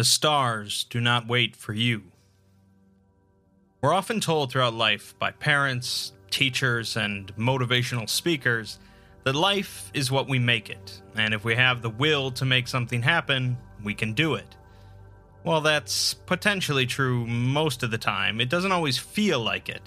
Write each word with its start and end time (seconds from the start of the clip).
The 0.00 0.04
stars 0.04 0.84
do 0.84 0.98
not 0.98 1.28
wait 1.28 1.54
for 1.54 1.74
you. 1.74 2.04
We're 3.82 3.92
often 3.92 4.18
told 4.18 4.50
throughout 4.50 4.72
life 4.72 5.14
by 5.18 5.30
parents, 5.32 6.14
teachers, 6.30 6.96
and 6.96 7.36
motivational 7.36 8.08
speakers 8.08 8.78
that 9.24 9.34
life 9.34 9.90
is 9.92 10.10
what 10.10 10.26
we 10.26 10.38
make 10.38 10.70
it, 10.70 11.02
and 11.16 11.34
if 11.34 11.44
we 11.44 11.54
have 11.54 11.82
the 11.82 11.90
will 11.90 12.30
to 12.30 12.46
make 12.46 12.66
something 12.66 13.02
happen, 13.02 13.58
we 13.84 13.92
can 13.92 14.14
do 14.14 14.36
it. 14.36 14.56
While 15.42 15.60
that's 15.60 16.14
potentially 16.14 16.86
true 16.86 17.26
most 17.26 17.82
of 17.82 17.90
the 17.90 17.98
time, 17.98 18.40
it 18.40 18.48
doesn't 18.48 18.72
always 18.72 18.96
feel 18.96 19.40
like 19.40 19.68
it, 19.68 19.82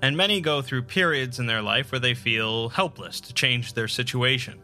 and 0.00 0.16
many 0.16 0.40
go 0.40 0.62
through 0.62 0.84
periods 0.84 1.38
in 1.38 1.44
their 1.44 1.60
life 1.60 1.92
where 1.92 1.98
they 2.00 2.14
feel 2.14 2.70
helpless 2.70 3.20
to 3.20 3.34
change 3.34 3.74
their 3.74 3.88
situation. 3.88 4.58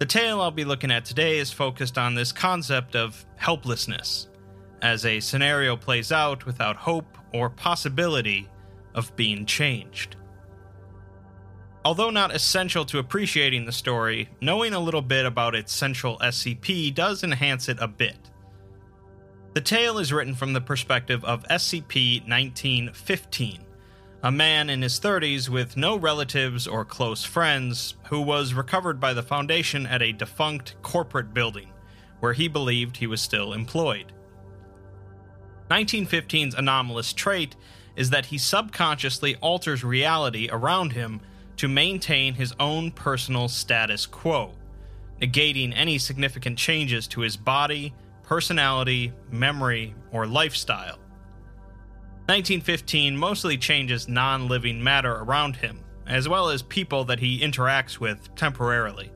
The 0.00 0.06
tale 0.06 0.40
I'll 0.40 0.50
be 0.50 0.64
looking 0.64 0.90
at 0.90 1.04
today 1.04 1.36
is 1.36 1.52
focused 1.52 1.98
on 1.98 2.14
this 2.14 2.32
concept 2.32 2.96
of 2.96 3.22
helplessness, 3.36 4.28
as 4.80 5.04
a 5.04 5.20
scenario 5.20 5.76
plays 5.76 6.10
out 6.10 6.46
without 6.46 6.76
hope 6.76 7.18
or 7.34 7.50
possibility 7.50 8.48
of 8.94 9.14
being 9.14 9.44
changed. 9.44 10.16
Although 11.84 12.08
not 12.08 12.34
essential 12.34 12.86
to 12.86 12.98
appreciating 12.98 13.66
the 13.66 13.72
story, 13.72 14.30
knowing 14.40 14.72
a 14.72 14.80
little 14.80 15.02
bit 15.02 15.26
about 15.26 15.54
its 15.54 15.70
central 15.70 16.16
SCP 16.20 16.94
does 16.94 17.22
enhance 17.22 17.68
it 17.68 17.76
a 17.78 17.86
bit. 17.86 18.16
The 19.52 19.60
tale 19.60 19.98
is 19.98 20.14
written 20.14 20.34
from 20.34 20.54
the 20.54 20.62
perspective 20.62 21.22
of 21.26 21.44
SCP 21.48 22.26
1915, 22.26 23.66
a 24.22 24.30
man 24.30 24.68
in 24.68 24.82
his 24.82 25.00
30s 25.00 25.48
with 25.48 25.76
no 25.76 25.96
relatives 25.96 26.66
or 26.66 26.84
close 26.84 27.24
friends 27.24 27.94
who 28.08 28.20
was 28.20 28.52
recovered 28.52 29.00
by 29.00 29.14
the 29.14 29.22
Foundation 29.22 29.86
at 29.86 30.02
a 30.02 30.12
defunct 30.12 30.74
corporate 30.82 31.32
building, 31.32 31.72
where 32.20 32.34
he 32.34 32.46
believed 32.46 32.98
he 32.98 33.06
was 33.06 33.22
still 33.22 33.54
employed. 33.54 34.12
1915's 35.70 36.54
anomalous 36.54 37.14
trait 37.14 37.56
is 37.96 38.10
that 38.10 38.26
he 38.26 38.36
subconsciously 38.36 39.36
alters 39.36 39.82
reality 39.82 40.48
around 40.52 40.92
him 40.92 41.20
to 41.56 41.66
maintain 41.66 42.34
his 42.34 42.52
own 42.60 42.90
personal 42.90 43.48
status 43.48 44.04
quo, 44.04 44.52
negating 45.20 45.72
any 45.74 45.96
significant 45.96 46.58
changes 46.58 47.06
to 47.06 47.20
his 47.20 47.36
body, 47.38 47.94
personality, 48.22 49.12
memory, 49.30 49.94
or 50.12 50.26
lifestyle. 50.26 50.99
1915 52.30 53.16
mostly 53.16 53.58
changes 53.58 54.06
non 54.06 54.46
living 54.46 54.80
matter 54.80 55.16
around 55.16 55.56
him, 55.56 55.80
as 56.06 56.28
well 56.28 56.48
as 56.48 56.62
people 56.62 57.02
that 57.02 57.18
he 57.18 57.40
interacts 57.40 57.98
with 57.98 58.32
temporarily, 58.36 59.10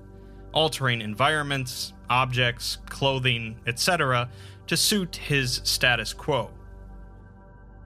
altering 0.53 1.01
environments, 1.01 1.93
objects, 2.11 2.79
clothing, 2.87 3.57
etc., 3.69 4.29
to 4.67 4.77
suit 4.77 5.15
his 5.15 5.61
status 5.63 6.13
quo. 6.13 6.51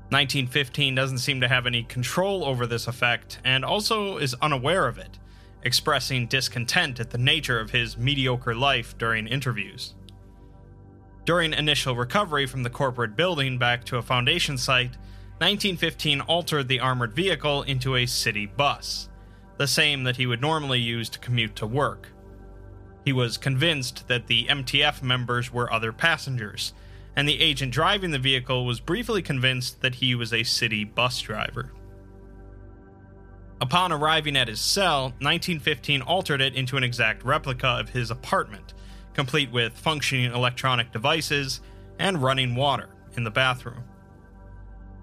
1915 0.08 0.94
doesn't 0.94 1.18
seem 1.18 1.42
to 1.42 1.48
have 1.48 1.66
any 1.66 1.82
control 1.82 2.42
over 2.42 2.66
this 2.66 2.86
effect 2.86 3.38
and 3.44 3.66
also 3.66 4.16
is 4.16 4.32
unaware 4.40 4.86
of 4.86 4.96
it, 4.96 5.18
expressing 5.62 6.26
discontent 6.26 7.00
at 7.00 7.10
the 7.10 7.18
nature 7.18 7.60
of 7.60 7.70
his 7.70 7.98
mediocre 7.98 8.54
life 8.54 8.96
during 8.96 9.26
interviews. 9.26 9.94
During 11.26 11.52
initial 11.52 11.94
recovery 11.94 12.46
from 12.46 12.62
the 12.62 12.70
corporate 12.70 13.14
building 13.14 13.58
back 13.58 13.84
to 13.84 13.98
a 13.98 14.02
Foundation 14.02 14.56
site, 14.56 14.96
1915 15.38 16.20
altered 16.22 16.66
the 16.66 16.80
armored 16.80 17.12
vehicle 17.12 17.62
into 17.62 17.94
a 17.94 18.06
city 18.06 18.44
bus, 18.44 19.08
the 19.56 19.68
same 19.68 20.02
that 20.02 20.16
he 20.16 20.26
would 20.26 20.40
normally 20.40 20.80
use 20.80 21.08
to 21.10 21.20
commute 21.20 21.54
to 21.54 21.66
work. 21.66 22.08
He 23.04 23.12
was 23.12 23.38
convinced 23.38 24.08
that 24.08 24.26
the 24.26 24.46
MTF 24.46 25.00
members 25.00 25.52
were 25.52 25.72
other 25.72 25.92
passengers, 25.92 26.74
and 27.14 27.28
the 27.28 27.40
agent 27.40 27.72
driving 27.72 28.10
the 28.10 28.18
vehicle 28.18 28.66
was 28.66 28.80
briefly 28.80 29.22
convinced 29.22 29.80
that 29.80 29.94
he 29.94 30.16
was 30.16 30.32
a 30.32 30.42
city 30.42 30.82
bus 30.82 31.20
driver. 31.20 31.72
Upon 33.60 33.92
arriving 33.92 34.36
at 34.36 34.48
his 34.48 34.60
cell, 34.60 35.04
1915 35.20 36.02
altered 36.02 36.40
it 36.40 36.56
into 36.56 36.76
an 36.76 36.84
exact 36.84 37.24
replica 37.24 37.68
of 37.68 37.90
his 37.90 38.10
apartment, 38.10 38.74
complete 39.14 39.52
with 39.52 39.78
functioning 39.78 40.32
electronic 40.32 40.90
devices 40.92 41.60
and 42.00 42.22
running 42.22 42.56
water 42.56 42.88
in 43.16 43.22
the 43.22 43.30
bathroom. 43.30 43.84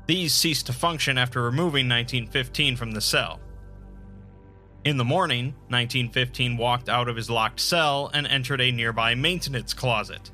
These 0.07 0.33
ceased 0.33 0.67
to 0.67 0.73
function 0.73 1.17
after 1.17 1.41
removing 1.41 1.89
1915 1.89 2.75
from 2.75 2.91
the 2.91 3.01
cell. 3.01 3.39
In 4.83 4.97
the 4.97 5.03
morning, 5.03 5.45
1915 5.69 6.57
walked 6.57 6.89
out 6.89 7.07
of 7.07 7.15
his 7.15 7.29
locked 7.29 7.59
cell 7.59 8.11
and 8.13 8.27
entered 8.27 8.61
a 8.61 8.71
nearby 8.71 9.15
maintenance 9.15 9.73
closet, 9.73 10.29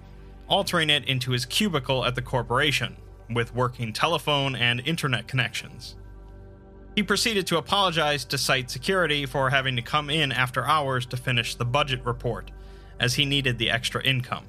altering 0.50 0.90
it 0.90 1.06
into 1.06 1.32
his 1.32 1.46
cubicle 1.46 2.04
at 2.04 2.16
the 2.16 2.22
corporation, 2.22 2.98
with 3.34 3.56
working 3.56 3.94
telephone 3.94 4.56
and 4.56 4.86
internet 4.86 5.26
connections. 5.30 5.96
He 6.96 7.04
proceeded 7.04 7.48
to 7.48 7.58
apologize 7.58 8.26
to 8.26 8.38
site 8.38 8.70
security 8.70 9.26
for 9.26 9.50
having 9.50 9.78
to 9.78 9.82
come 9.82 10.10
in 10.10 10.34
after 10.34 10.66
hours 10.66 11.06
to 11.08 11.18
finish 11.18 11.56
the 11.56 11.64
budget 11.64 12.04
report, 12.04 12.52
as 13.00 13.14
he 13.14 13.24
needed 13.24 13.58
the 13.58 13.72
extra 13.72 14.04
income. 14.04 14.46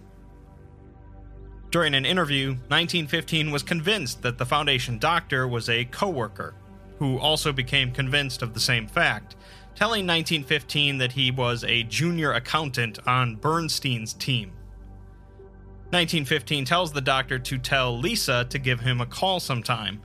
During 1.73 1.95
an 1.95 2.05
interview, 2.05 2.49
1915 2.69 3.51
was 3.51 3.63
convinced 3.63 4.21
that 4.21 4.37
the 4.37 4.45
Foundation 4.45 4.99
doctor 4.99 5.49
was 5.49 5.71
a 5.71 5.87
coworker, 5.87 6.53
who 6.99 7.19
also 7.19 7.51
became 7.51 7.91
convinced 7.91 8.43
of 8.43 8.53
the 8.53 8.61
same 8.61 8.87
fact, 8.87 9.37
telling 9.75 10.07
1915 10.07 10.99
that 10.99 11.13
he 11.13 11.31
was 11.31 11.65
a 11.65 11.85
junior 11.85 12.35
accountant 12.35 12.99
on 13.09 13.37
Bernstein's 13.37 14.13
team. 14.13 14.51
1915 15.93 16.67
tells 16.67 16.93
the 16.93 17.01
doctor 17.01 17.39
to 17.39 17.57
tell 17.57 17.99
Lisa 17.99 18.45
to 18.51 18.59
give 18.59 18.81
him 18.81 19.01
a 19.01 19.07
call 19.07 19.41
sometime, 19.41 20.03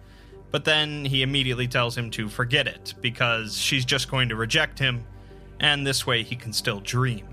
but 0.52 0.64
then 0.64 1.04
he 1.04 1.22
immediately 1.22 1.68
tells 1.68 1.98
him 1.98 2.10
to 2.12 2.30
forget 2.30 2.66
it 2.66 2.94
because 3.02 3.58
she's 3.58 3.84
just 3.84 4.10
going 4.10 4.30
to 4.30 4.38
reject 4.38 4.80
him, 4.80 5.04
and 5.60 5.86
this 5.86 6.08
way 6.08 6.24
he 6.24 6.38
can 6.38 6.54
still 6.54 6.80
dream. 6.80 7.28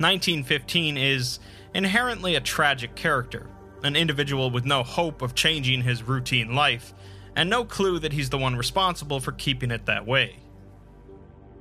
1915 0.00 0.96
is 0.96 1.40
inherently 1.74 2.34
a 2.34 2.40
tragic 2.40 2.94
character, 2.94 3.46
an 3.82 3.96
individual 3.96 4.50
with 4.50 4.64
no 4.64 4.82
hope 4.82 5.20
of 5.20 5.34
changing 5.34 5.82
his 5.82 6.02
routine 6.02 6.54
life, 6.54 6.94
and 7.36 7.50
no 7.50 7.66
clue 7.66 7.98
that 7.98 8.14
he's 8.14 8.30
the 8.30 8.38
one 8.38 8.56
responsible 8.56 9.20
for 9.20 9.32
keeping 9.32 9.70
it 9.70 9.84
that 9.84 10.06
way. 10.06 10.36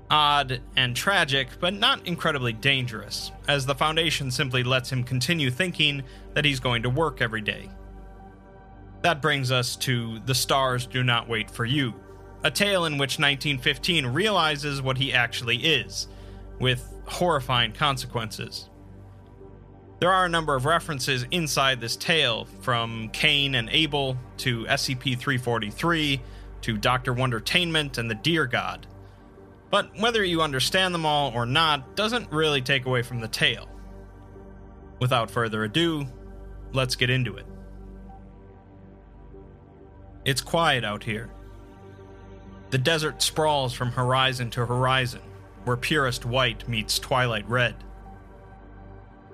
Odd 0.09 0.61
and 0.77 0.95
tragic, 0.95 1.49
but 1.59 1.73
not 1.73 2.07
incredibly 2.07 2.53
dangerous, 2.53 3.33
as 3.49 3.65
the 3.65 3.75
Foundation 3.75 4.31
simply 4.31 4.63
lets 4.63 4.89
him 4.89 5.03
continue 5.03 5.51
thinking 5.51 6.01
that 6.33 6.45
he's 6.45 6.61
going 6.61 6.83
to 6.83 6.89
work 6.89 7.21
every 7.21 7.41
day. 7.41 7.69
That 9.01 9.21
brings 9.21 9.51
us 9.51 9.75
to 9.77 10.19
The 10.19 10.33
Stars 10.33 10.85
Do 10.85 11.03
Not 11.03 11.27
Wait 11.27 11.51
for 11.51 11.65
You, 11.65 11.93
a 12.45 12.51
tale 12.51 12.85
in 12.85 12.93
which 12.93 13.19
1915 13.19 14.05
realizes 14.07 14.81
what 14.81 14.97
he 14.97 15.13
actually 15.13 15.57
is, 15.57 16.07
with 16.59 16.93
horrifying 17.09 17.73
consequences. 17.73 18.69
There 19.99 20.11
are 20.11 20.25
a 20.25 20.29
number 20.29 20.55
of 20.55 20.65
references 20.65 21.25
inside 21.31 21.81
this 21.81 21.97
tale, 21.97 22.45
from 22.61 23.09
Cain 23.09 23.55
and 23.55 23.69
Abel 23.69 24.17
to 24.37 24.63
SCP 24.65 25.17
343 25.17 26.21
to 26.61 26.77
Dr. 26.77 27.13
Wondertainment 27.13 27.97
and 27.97 28.09
the 28.09 28.15
Deer 28.15 28.45
God. 28.45 28.87
But 29.69 29.99
whether 29.99 30.23
you 30.23 30.41
understand 30.41 30.93
them 30.93 31.05
all 31.05 31.31
or 31.33 31.45
not 31.45 31.95
doesn't 31.95 32.31
really 32.31 32.61
take 32.61 32.85
away 32.85 33.01
from 33.01 33.19
the 33.19 33.27
tale. 33.27 33.67
Without 34.99 35.29
further 35.29 35.63
ado, 35.63 36.05
let's 36.73 36.95
get 36.95 37.09
into 37.09 37.35
it. 37.35 37.45
It's 40.25 40.41
quiet 40.41 40.83
out 40.83 41.03
here. 41.03 41.29
The 42.69 42.77
desert 42.77 43.21
sprawls 43.21 43.73
from 43.73 43.91
horizon 43.91 44.49
to 44.51 44.65
horizon, 44.65 45.21
where 45.69 45.77
purest 45.77 46.25
white 46.25 46.67
meets 46.67 46.97
twilight 46.97 47.47
red. 47.47 47.75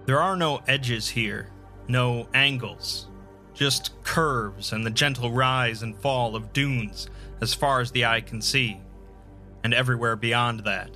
There 0.06 0.20
are 0.20 0.36
no 0.36 0.62
edges 0.68 1.08
here, 1.08 1.50
no 1.88 2.28
angles, 2.34 3.08
just 3.54 3.94
curves 4.04 4.74
and 4.74 4.86
the 4.86 4.90
gentle 4.90 5.32
rise 5.32 5.82
and 5.82 5.96
fall 5.96 6.36
of 6.36 6.52
dunes 6.52 7.08
as 7.40 7.54
far 7.54 7.80
as 7.80 7.90
the 7.92 8.04
eye 8.04 8.20
can 8.20 8.42
see, 8.42 8.82
and 9.64 9.74
everywhere 9.74 10.18
beyond 10.18 10.66
that. 10.66 10.90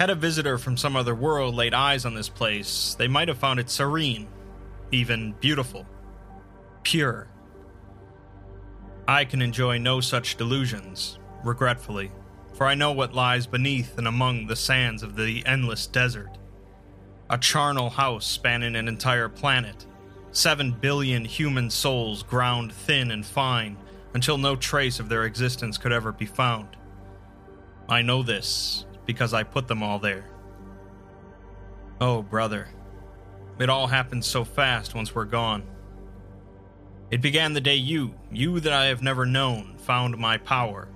Had 0.00 0.08
a 0.08 0.14
visitor 0.14 0.56
from 0.56 0.78
some 0.78 0.96
other 0.96 1.14
world 1.14 1.54
laid 1.54 1.74
eyes 1.74 2.06
on 2.06 2.14
this 2.14 2.30
place, 2.30 2.96
they 2.98 3.06
might 3.06 3.28
have 3.28 3.36
found 3.36 3.60
it 3.60 3.68
serene, 3.68 4.28
even 4.92 5.34
beautiful, 5.40 5.84
pure. 6.84 7.28
I 9.06 9.26
can 9.26 9.42
enjoy 9.42 9.76
no 9.76 10.00
such 10.00 10.36
delusions, 10.36 11.18
regretfully, 11.44 12.10
for 12.52 12.66
I 12.66 12.74
know 12.74 12.92
what 12.92 13.14
lies 13.14 13.46
beneath 13.46 13.96
and 13.98 14.06
among 14.06 14.46
the 14.46 14.56
sands 14.56 15.02
of 15.02 15.16
the 15.16 15.44
endless 15.46 15.86
desert. 15.86 16.38
A 17.28 17.38
charnel 17.38 17.90
house 17.90 18.26
spanning 18.26 18.76
an 18.76 18.88
entire 18.88 19.28
planet, 19.28 19.86
seven 20.32 20.72
billion 20.72 21.24
human 21.24 21.70
souls 21.70 22.22
ground 22.22 22.72
thin 22.72 23.10
and 23.10 23.24
fine 23.24 23.76
until 24.14 24.38
no 24.38 24.56
trace 24.56 25.00
of 25.00 25.08
their 25.08 25.24
existence 25.24 25.78
could 25.78 25.92
ever 25.92 26.12
be 26.12 26.26
found. 26.26 26.76
I 27.88 28.02
know 28.02 28.22
this 28.22 28.84
because 29.06 29.34
I 29.34 29.42
put 29.42 29.68
them 29.68 29.82
all 29.82 29.98
there. 29.98 30.26
Oh, 32.00 32.22
brother, 32.22 32.68
it 33.58 33.68
all 33.68 33.86
happened 33.86 34.24
so 34.24 34.44
fast 34.44 34.94
once 34.94 35.14
we're 35.14 35.24
gone. 35.24 35.64
It 37.10 37.20
began 37.20 37.52
the 37.52 37.60
day 37.60 37.74
you, 37.74 38.14
you 38.30 38.60
that 38.60 38.72
I 38.72 38.86
have 38.86 39.02
never 39.02 39.26
known, 39.26 39.76
found 39.78 40.16
my 40.16 40.38
power. 40.38 40.88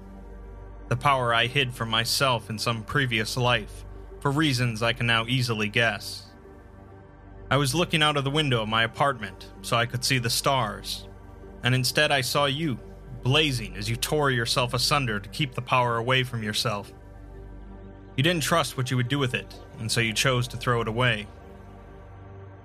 The 0.94 1.00
power 1.00 1.35
I 1.35 1.49
hid 1.49 1.75
from 1.75 1.91
myself 1.91 2.49
in 2.49 2.56
some 2.56 2.85
previous 2.85 3.37
life, 3.37 3.85
for 4.20 4.31
reasons 4.31 4.81
I 4.81 4.93
can 4.93 5.08
now 5.08 5.26
easily 5.26 5.69
guess. 5.69 6.26
I 7.50 7.56
was 7.56 7.75
looking 7.75 8.00
out 8.00 8.17
of 8.17 8.23
the 8.23 8.31
window 8.31 8.62
of 8.62 8.69
my 8.69 8.85
apartment 8.85 9.50
so 9.61 9.76
I 9.76 9.87
could 9.87 10.05
see 10.05 10.19
the 10.19 10.31
stars, 10.31 11.08
and 11.64 11.75
instead 11.75 12.12
I 12.12 12.20
saw 12.20 12.44
you, 12.44 12.79
blazing 13.25 13.75
as 13.75 13.91
you 13.91 13.96
tore 13.96 14.31
yourself 14.31 14.73
asunder 14.73 15.19
to 15.19 15.29
keep 15.31 15.56
the 15.56 15.62
power 15.62 15.96
away 15.96 16.23
from 16.23 16.44
yourself. 16.44 16.93
You 18.17 18.23
didn't 18.23 18.44
trust 18.44 18.76
what 18.76 18.93
you 18.93 18.96
would 18.96 19.08
do 19.08 19.19
with 19.19 19.35
it, 19.35 19.52
and 19.81 19.91
so 19.91 20.00
you 20.00 20.12
chose 20.12 20.46
to 20.46 20.56
throw 20.56 20.81
it 20.81 20.87
away. 20.87 21.26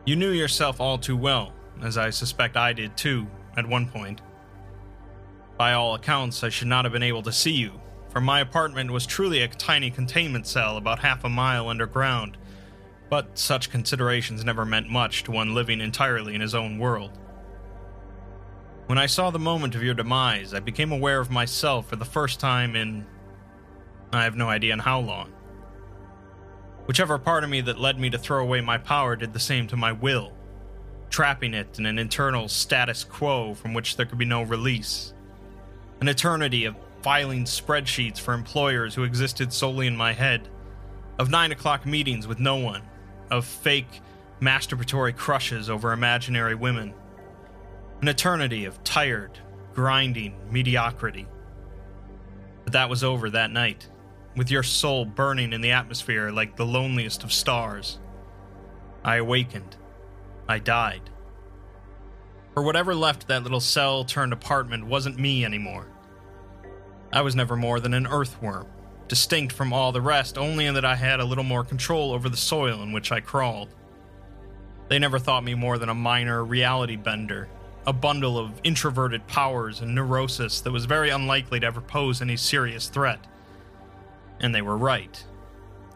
You 0.06 0.16
knew 0.16 0.30
yourself 0.30 0.80
all 0.80 1.00
too 1.00 1.18
well, 1.18 1.52
as 1.82 1.98
I 1.98 2.12
suspect 2.12 2.58
I 2.58 2.74
did 2.74 2.96
too, 2.96 3.26
at 3.58 3.66
one 3.66 3.88
point. 3.88 4.22
By 5.58 5.74
all 5.74 5.96
accounts, 5.96 6.44
I 6.44 6.50
should 6.50 6.68
not 6.68 6.86
have 6.86 6.94
been 6.94 7.02
able 7.02 7.24
to 7.24 7.32
see 7.32 7.54
you, 7.54 7.72
for 8.10 8.22
my 8.22 8.40
apartment 8.40 8.92
was 8.92 9.06
truly 9.06 9.42
a 9.42 9.48
tiny 9.48 9.92
containment 9.92 10.48
cell 10.48 10.78
about 10.78 11.00
half 11.00 11.24
a 11.24 11.30
mile 11.30 11.70
underground, 11.70 12.38
but 13.10 13.38
such 13.38 13.72
considerations 13.72 14.44
never 14.44 14.66
meant 14.66 14.90
much 14.90 15.24
to 15.24 15.32
one 15.32 15.54
living 15.54 15.82
entirely 15.82 16.36
in 16.36 16.42
his 16.42 16.56
own 16.56 16.78
world. 16.80 17.18
When 18.88 18.98
I 18.98 19.06
saw 19.06 19.30
the 19.30 19.40
moment 19.40 19.76
of 19.76 19.84
your 19.84 19.94
demise, 19.94 20.54
I 20.54 20.60
became 20.60 20.92
aware 20.92 21.20
of 21.20 21.30
myself 21.30 21.88
for 21.88 21.96
the 21.96 22.06
first 22.06 22.40
time 22.40 22.76
in. 22.76 23.06
I 24.12 24.24
have 24.24 24.36
no 24.36 24.50
idea 24.50 24.74
in 24.74 24.80
how 24.80 25.00
long. 25.00 25.32
Whichever 26.86 27.20
part 27.20 27.44
of 27.44 27.52
me 27.52 27.62
that 27.62 27.80
led 27.80 28.00
me 28.00 28.10
to 28.10 28.18
throw 28.18 28.42
away 28.42 28.62
my 28.62 28.80
power 28.80 29.16
did 29.16 29.34
the 29.34 29.40
same 29.40 29.68
to 29.68 29.78
my 29.78 29.92
will 29.92 30.34
trapping 31.10 31.54
it 31.54 31.80
in 31.80 31.86
an 31.86 32.00
internal 32.00 32.48
status 32.48 33.04
quo 33.04 33.54
from 33.54 33.74
which 33.74 33.98
there 33.98 34.06
could 34.06 34.18
be 34.18 34.26
no 34.26 34.44
release. 34.44 35.14
An 36.02 36.08
eternity 36.08 36.66
of 36.66 36.76
filing 37.02 37.46
spreadsheets 37.46 38.20
for 38.20 38.34
employers 38.34 38.96
who 38.96 39.04
existed 39.04 39.54
solely 39.54 39.88
in 39.88 39.96
my 39.96 40.14
head, 40.14 40.48
of 41.18 41.30
nine 41.30 41.52
o'clock 41.52 41.86
meetings 41.86 42.28
with 42.28 42.40
no 42.40 42.56
one, 42.56 42.82
of 43.30 43.46
fake 43.46 44.02
masturbatory 44.42 45.16
crushes 45.16 45.70
over 45.70 45.92
imaginary 45.92 46.56
women. 46.56 46.94
An 48.02 48.08
eternity 48.08 48.66
of 48.66 48.84
tired, 48.84 49.38
grinding 49.74 50.36
mediocrity. 50.50 51.28
But 52.64 52.74
that 52.74 52.90
was 52.90 53.04
over 53.04 53.30
that 53.30 53.52
night, 53.52 53.88
with 54.36 54.52
your 54.52 54.64
soul 54.64 55.06
burning 55.06 55.54
in 55.54 55.62
the 55.62 55.72
atmosphere 55.72 56.32
like 56.32 56.56
the 56.56 56.66
loneliest 56.66 57.24
of 57.24 57.34
stars. 57.34 58.00
I 59.04 59.18
awakened 59.18 59.76
I 60.50 60.58
died. 60.58 61.12
For 62.56 62.64
whatever 62.64 62.96
left 62.96 63.28
that 63.28 63.44
little 63.44 63.60
cell 63.60 64.04
turned 64.04 64.34
apartment 64.34 64.88
wasn't 64.88 65.20
me 65.20 65.46
anymore. 65.46 65.86
I 67.12 67.22
was 67.22 67.36
never 67.36 67.56
more 67.56 67.80
than 67.80 67.94
an 67.94 68.08
earthworm, 68.08 68.68
distinct 69.08 69.54
from 69.54 69.74
all 69.74 69.92
the 69.92 70.02
rest 70.02 70.38
only 70.38 70.68
in 70.68 70.76
that 70.76 70.86
I 70.86 70.96
had 70.96 71.20
a 71.20 71.26
little 71.26 71.44
more 71.44 71.64
control 71.64 72.12
over 72.12 72.30
the 72.30 72.38
soil 72.38 72.84
in 72.84 72.92
which 72.92 73.12
I 73.12 73.20
crawled. 73.20 73.70
They 74.90 75.00
never 75.00 75.20
thought 75.20 75.44
me 75.44 75.56
more 75.56 75.78
than 75.78 75.90
a 75.90 75.96
minor 75.96 76.44
reality 76.44 76.96
bender, 76.96 77.50
a 77.88 77.94
bundle 77.94 78.38
of 78.38 78.62
introverted 78.64 79.26
powers 79.28 79.82
and 79.82 79.96
neurosis 79.96 80.62
that 80.62 80.72
was 80.72 80.86
very 80.86 81.10
unlikely 81.10 81.60
to 81.60 81.66
ever 81.68 81.82
pose 81.82 82.22
any 82.22 82.38
serious 82.38 82.88
threat. 82.88 83.26
And 84.40 84.54
they 84.54 84.62
were 84.62 84.78
right. 84.78 85.24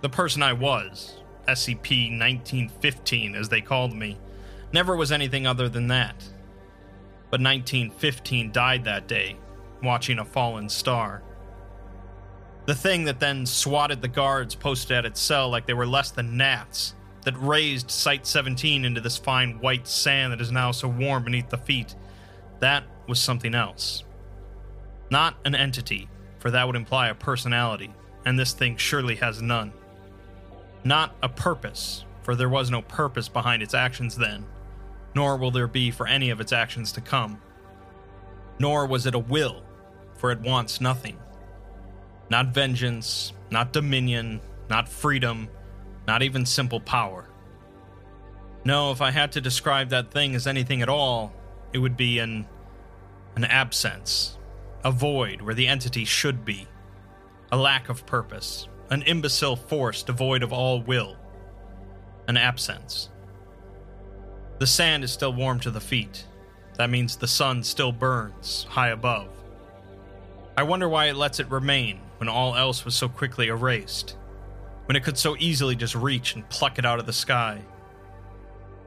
The 0.01 0.09
person 0.09 0.41
I 0.41 0.53
was, 0.53 1.19
SCP 1.47 2.17
1915 2.19 3.35
as 3.35 3.49
they 3.49 3.61
called 3.61 3.93
me, 3.93 4.17
never 4.71 4.95
was 4.95 5.11
anything 5.11 5.45
other 5.45 5.69
than 5.69 5.87
that. 5.87 6.15
But 7.29 7.41
1915 7.41 8.51
died 8.51 8.83
that 8.85 9.07
day, 9.07 9.37
watching 9.83 10.19
a 10.19 10.25
fallen 10.25 10.69
star. 10.69 11.21
The 12.65 12.75
thing 12.75 13.03
that 13.05 13.19
then 13.19 13.45
swatted 13.45 14.01
the 14.01 14.07
guards 14.07 14.55
posted 14.55 14.97
at 14.97 15.05
its 15.05 15.19
cell 15.19 15.49
like 15.49 15.65
they 15.65 15.73
were 15.73 15.85
less 15.85 16.11
than 16.11 16.37
gnats, 16.37 16.95
that 17.23 17.35
raised 17.37 17.91
Site 17.91 18.25
17 18.25 18.85
into 18.85 19.01
this 19.01 19.17
fine 19.17 19.59
white 19.59 19.87
sand 19.87 20.33
that 20.33 20.41
is 20.41 20.51
now 20.51 20.71
so 20.71 20.87
warm 20.87 21.23
beneath 21.23 21.49
the 21.49 21.57
feet, 21.57 21.95
that 22.59 22.83
was 23.07 23.19
something 23.19 23.55
else. 23.55 24.03
Not 25.09 25.35
an 25.45 25.55
entity, 25.55 26.09
for 26.39 26.51
that 26.51 26.65
would 26.65 26.75
imply 26.75 27.09
a 27.09 27.15
personality, 27.15 27.93
and 28.25 28.37
this 28.37 28.53
thing 28.53 28.77
surely 28.77 29.15
has 29.15 29.41
none. 29.41 29.71
Not 30.83 31.15
a 31.21 31.29
purpose, 31.29 32.05
for 32.23 32.35
there 32.35 32.49
was 32.49 32.69
no 32.69 32.81
purpose 32.81 33.29
behind 33.29 33.63
its 33.63 33.73
actions 33.73 34.15
then 34.15 34.45
nor 35.15 35.37
will 35.37 35.51
there 35.51 35.67
be 35.67 35.91
for 35.91 36.07
any 36.07 36.29
of 36.29 36.41
its 36.41 36.51
actions 36.51 36.91
to 36.93 37.01
come. 37.01 37.39
Nor 38.59 38.85
was 38.85 39.05
it 39.05 39.15
a 39.15 39.19
will, 39.19 39.63
for 40.23 40.31
it 40.31 40.39
wants 40.39 40.79
nothing. 40.79 41.19
Not 42.29 42.53
vengeance, 42.53 43.33
not 43.51 43.73
dominion, 43.73 44.39
not 44.69 44.87
freedom, 44.87 45.49
not 46.07 46.23
even 46.23 46.45
simple 46.45 46.79
power. 46.79 47.27
No, 48.63 48.91
if 48.91 49.01
I 49.01 49.11
had 49.11 49.33
to 49.33 49.41
describe 49.41 49.89
that 49.89 50.11
thing 50.11 50.33
as 50.33 50.47
anything 50.47 50.81
at 50.81 50.87
all, 50.87 51.33
it 51.73 51.79
would 51.79 51.97
be 51.97 52.19
an 52.19 52.47
an 53.35 53.43
absence, 53.43 54.37
a 54.85 54.91
void 54.91 55.41
where 55.41 55.55
the 55.55 55.67
entity 55.67 56.05
should 56.05 56.45
be, 56.45 56.69
a 57.51 57.57
lack 57.57 57.89
of 57.89 58.05
purpose, 58.05 58.69
an 58.91 59.01
imbecile 59.01 59.57
force 59.57 60.03
devoid 60.03 60.41
of 60.41 60.53
all 60.53 60.81
will, 60.81 61.17
an 62.29 62.37
absence. 62.37 63.09
The 64.59 64.67
sand 64.67 65.03
is 65.03 65.11
still 65.11 65.33
warm 65.33 65.59
to 65.59 65.71
the 65.71 65.81
feet. 65.81 66.25
That 66.75 66.89
means 66.89 67.17
the 67.17 67.27
sun 67.27 67.61
still 67.61 67.91
burns 67.91 68.65
high 68.69 68.91
above. 68.91 69.42
I 70.55 70.63
wonder 70.63 70.87
why 70.87 71.07
it 71.07 71.15
lets 71.15 71.39
it 71.39 71.49
remain 71.49 71.99
when 72.17 72.29
all 72.29 72.55
else 72.55 72.85
was 72.85 72.93
so 72.93 73.09
quickly 73.09 73.47
erased, 73.47 74.17
when 74.85 74.95
it 74.95 75.03
could 75.03 75.17
so 75.17 75.35
easily 75.39 75.75
just 75.75 75.95
reach 75.95 76.35
and 76.35 76.47
pluck 76.49 76.77
it 76.77 76.85
out 76.85 76.99
of 76.99 77.07
the 77.07 77.13
sky. 77.13 77.61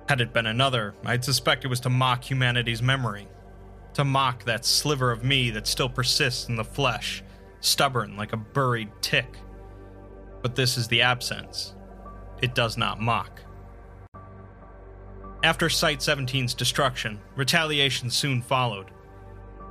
Had 0.09 0.21
it 0.21 0.33
been 0.33 0.47
another, 0.47 0.95
I'd 1.05 1.25
suspect 1.25 1.65
it 1.65 1.69
was 1.69 1.81
to 1.81 1.91
mock 1.91 2.23
humanity's 2.31 2.83
memory, 2.83 3.27
to 3.95 4.05
mock 4.05 4.45
that 4.45 4.65
sliver 4.65 5.11
of 5.11 5.25
me 5.25 5.51
that 5.51 5.67
still 5.67 5.89
persists 5.89 6.49
in 6.49 6.55
the 6.55 6.63
flesh, 6.63 7.25
stubborn 7.61 8.17
like 8.17 8.33
a 8.33 8.37
buried 8.37 8.91
tick. 9.01 9.37
But 10.43 10.55
this 10.55 10.79
is 10.79 10.87
the 10.87 11.03
absence. 11.03 11.75
It 12.41 12.55
does 12.55 12.77
not 12.77 13.01
mock. 13.01 13.41
After 15.43 15.69
Site 15.69 15.99
17's 15.99 16.55
destruction, 16.55 17.19
retaliation 17.35 18.11
soon 18.11 18.41
followed. 18.41 18.91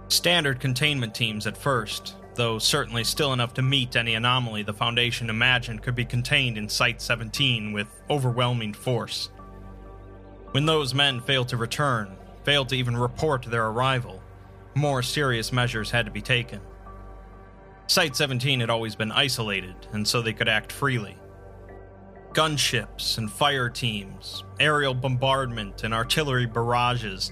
Standard 0.08 0.60
containment 0.60 1.16
teams 1.16 1.48
at 1.48 1.58
first, 1.58 2.16
though 2.36 2.60
certainly 2.60 3.04
still 3.04 3.34
enough 3.34 3.54
to 3.56 3.62
meet 3.62 3.96
any 3.96 4.16
anomaly 4.16 4.64
the 4.64 4.74
Foundation 4.74 5.30
imagined 5.30 5.82
could 5.82 5.96
be 5.96 6.06
contained 6.06 6.58
in 6.58 6.70
Site 6.70 7.02
17 7.02 7.74
with 7.74 7.88
overwhelming 8.10 8.74
force. 8.74 9.30
When 10.52 10.66
those 10.66 10.94
men 10.94 11.22
failed 11.22 11.50
to 11.50 11.58
return, 11.58 12.16
failed 12.44 12.70
to 12.70 12.76
even 12.76 12.96
report 12.96 13.44
their 13.44 13.68
arrival, 13.68 14.22
more 14.76 15.02
serious 15.02 15.52
measures 15.52 15.92
had 15.92 16.06
to 16.06 16.12
be 16.12 16.22
taken. 16.22 16.62
Site 17.88 18.16
17 18.16 18.60
had 18.60 18.70
always 18.70 18.96
been 18.96 19.12
isolated, 19.12 19.76
and 19.92 20.08
so 20.08 20.22
they 20.22 20.34
could 20.34 20.50
act 20.50 20.72
freely 20.72 21.18
gunships 22.36 23.18
and 23.18 23.32
fire 23.32 23.70
teams, 23.70 24.44
aerial 24.60 24.94
bombardment, 24.94 25.86
and 25.86 25.94
artillery 25.94 26.46
barrages, 26.46 27.32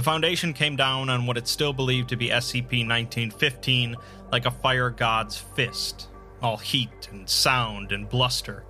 the 0.00 0.04
Foundation 0.04 0.54
came 0.54 0.76
down 0.76 1.10
on 1.10 1.26
what 1.26 1.36
it 1.36 1.46
still 1.46 1.74
believed 1.74 2.08
to 2.08 2.16
be 2.16 2.28
SCP 2.28 2.88
1915 2.88 3.96
like 4.32 4.46
a 4.46 4.50
fire 4.50 4.88
god's 4.88 5.36
fist, 5.36 6.08
all 6.40 6.56
heat 6.56 7.10
and 7.12 7.28
sound 7.28 7.92
and 7.92 8.08
bluster. 8.08 8.64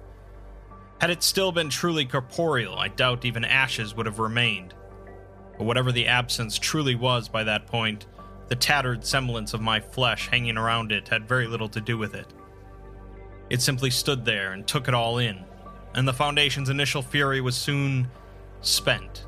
Had 1.00 1.10
it 1.10 1.22
still 1.22 1.52
been 1.52 1.70
truly 1.70 2.04
corporeal, 2.04 2.76
I 2.76 2.88
doubt 2.88 3.25
even 3.25 3.44
ashes 3.44 3.94
would 3.94 4.06
have 4.06 4.18
remained. 4.18 4.75
But 5.56 5.66
whatever 5.66 5.92
the 5.92 6.08
absence 6.08 6.58
truly 6.58 6.96
was 6.96 7.28
by 7.28 7.44
that 7.44 7.68
point, 7.68 8.06
the 8.49 8.56
tattered 8.56 9.06
semblance 9.06 9.54
of 9.54 9.60
my 9.60 9.78
flesh 9.78 10.28
hanging 10.28 10.58
around 10.58 10.90
it 10.90 11.06
had 11.06 11.28
very 11.28 11.46
little 11.46 11.68
to 11.68 11.80
do 11.80 11.96
with 11.96 12.16
it. 12.16 12.26
It 13.50 13.62
simply 13.62 13.90
stood 13.90 14.25
there 14.25 14.52
and 14.52 14.66
took 14.66 14.88
it 14.88 14.94
all 14.94 15.18
in, 15.18 15.44
and 15.94 16.08
the 16.08 16.12
Foundation's 16.12 16.70
initial 16.70 17.02
fury 17.02 17.40
was 17.40 17.54
soon 17.54 18.08
spent. 18.62 19.26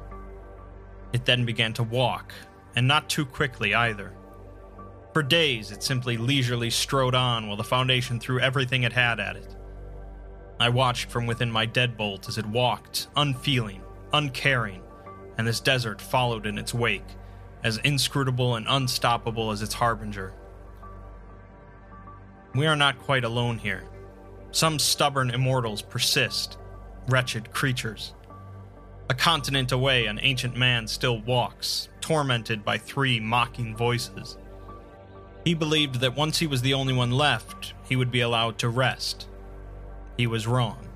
It 1.13 1.25
then 1.25 1.45
began 1.45 1.73
to 1.75 1.83
walk, 1.83 2.33
and 2.75 2.89
not 2.89 3.09
too 3.09 3.27
quickly 3.27 3.75
either. 3.75 4.13
For 5.13 5.23
days, 5.23 5.71
it 5.71 5.83
simply 5.83 6.17
leisurely 6.17 6.71
strode 6.71 7.15
on 7.15 7.47
while 7.47 7.57
the 7.57 7.65
Foundation 7.65 8.19
threw 8.19 8.41
everything 8.41 8.83
it 8.83 8.95
had 8.95 9.21
at 9.21 9.37
it. 9.37 9.55
I 10.59 10.71
watched 10.71 11.11
from 11.11 11.27
within 11.27 11.51
my 11.51 11.67
deadbolt 11.67 12.29
as 12.29 12.39
it 12.39 12.47
walked, 12.47 13.09
unfeeling, 13.17 13.83
uncaring, 14.13 14.83
and 15.37 15.47
this 15.47 15.61
desert 15.61 16.01
followed 16.01 16.47
in 16.47 16.57
its 16.57 16.73
wake, 16.73 17.05
as 17.63 17.79
inscrutable 17.79 18.57
and 18.57 18.67
unstoppable 18.69 19.51
as 19.51 19.61
its 19.61 19.75
harbinger. 19.75 20.33
We 22.55 22.67
are 22.67 22.77
not 22.77 22.99
quite 22.99 23.25
alone 23.25 23.59
here. 23.59 23.85
Some 24.51 24.79
stubborn 24.79 25.31
immortals 25.31 25.83
persist, 25.83 26.59
wretched 27.09 27.53
creatures. 27.53 28.15
A 29.11 29.15
continent 29.15 29.73
away, 29.73 30.07
an 30.07 30.19
ancient 30.23 30.57
man 30.57 30.87
still 30.87 31.21
walks, 31.21 31.89
tormented 32.01 32.65
by 32.65 32.79
three 32.79 33.21
mocking 33.21 33.77
voices. 33.77 34.39
He 35.45 35.55
believed 35.55 35.97
that 35.97 36.17
once 36.17 36.39
he 36.39 36.47
was 36.47 36.63
the 36.63 36.75
only 36.75 36.93
one 36.93 37.11
left, 37.11 37.75
he 37.89 37.97
would 37.97 38.11
be 38.11 38.21
allowed 38.21 38.59
to 38.59 38.69
rest. 38.69 39.29
He 40.17 40.27
was 40.27 40.47
wrong. 40.47 40.89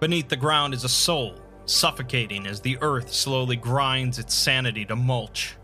Beneath 0.00 0.28
the 0.28 0.36
ground 0.36 0.74
is 0.74 0.84
a 0.84 0.88
soul, 0.88 1.40
suffocating 1.64 2.46
as 2.46 2.60
the 2.60 2.78
earth 2.82 3.12
slowly 3.12 3.56
grinds 3.56 4.18
its 4.18 4.34
sanity 4.34 4.84
to 4.84 4.96
mulch. 4.96 5.56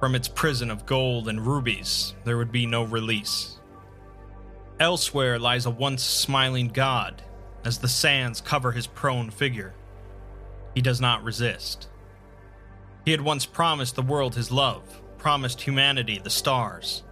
From 0.00 0.14
its 0.14 0.28
prison 0.28 0.70
of 0.70 0.84
gold 0.84 1.28
and 1.28 1.46
rubies, 1.46 2.14
there 2.24 2.36
would 2.36 2.52
be 2.52 2.66
no 2.66 2.82
release. 2.82 3.60
Elsewhere 4.80 5.38
lies 5.38 5.64
a 5.64 5.70
once 5.70 6.02
smiling 6.02 6.68
god, 6.68 7.22
as 7.66 7.78
the 7.78 7.88
sands 7.88 8.40
cover 8.40 8.70
his 8.70 8.86
prone 8.86 9.28
figure. 9.28 9.74
He 10.72 10.80
does 10.80 11.00
not 11.00 11.24
resist. 11.24 11.88
He 13.04 13.10
had 13.10 13.20
once 13.20 13.44
promised 13.44 13.96
the 13.96 14.02
world 14.02 14.36
his 14.36 14.52
love, 14.52 15.02
promised 15.18 15.60
humanity 15.60 16.20
the 16.22 16.30
stars. 16.30 17.02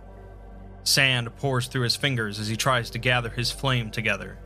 Sand 0.84 1.34
pours 1.38 1.66
through 1.66 1.82
his 1.82 1.96
fingers 1.96 2.38
as 2.38 2.46
he 2.46 2.56
tries 2.56 2.88
to 2.90 2.98
gather 2.98 3.30
his 3.30 3.50
flame 3.50 3.90
together. 3.90 4.38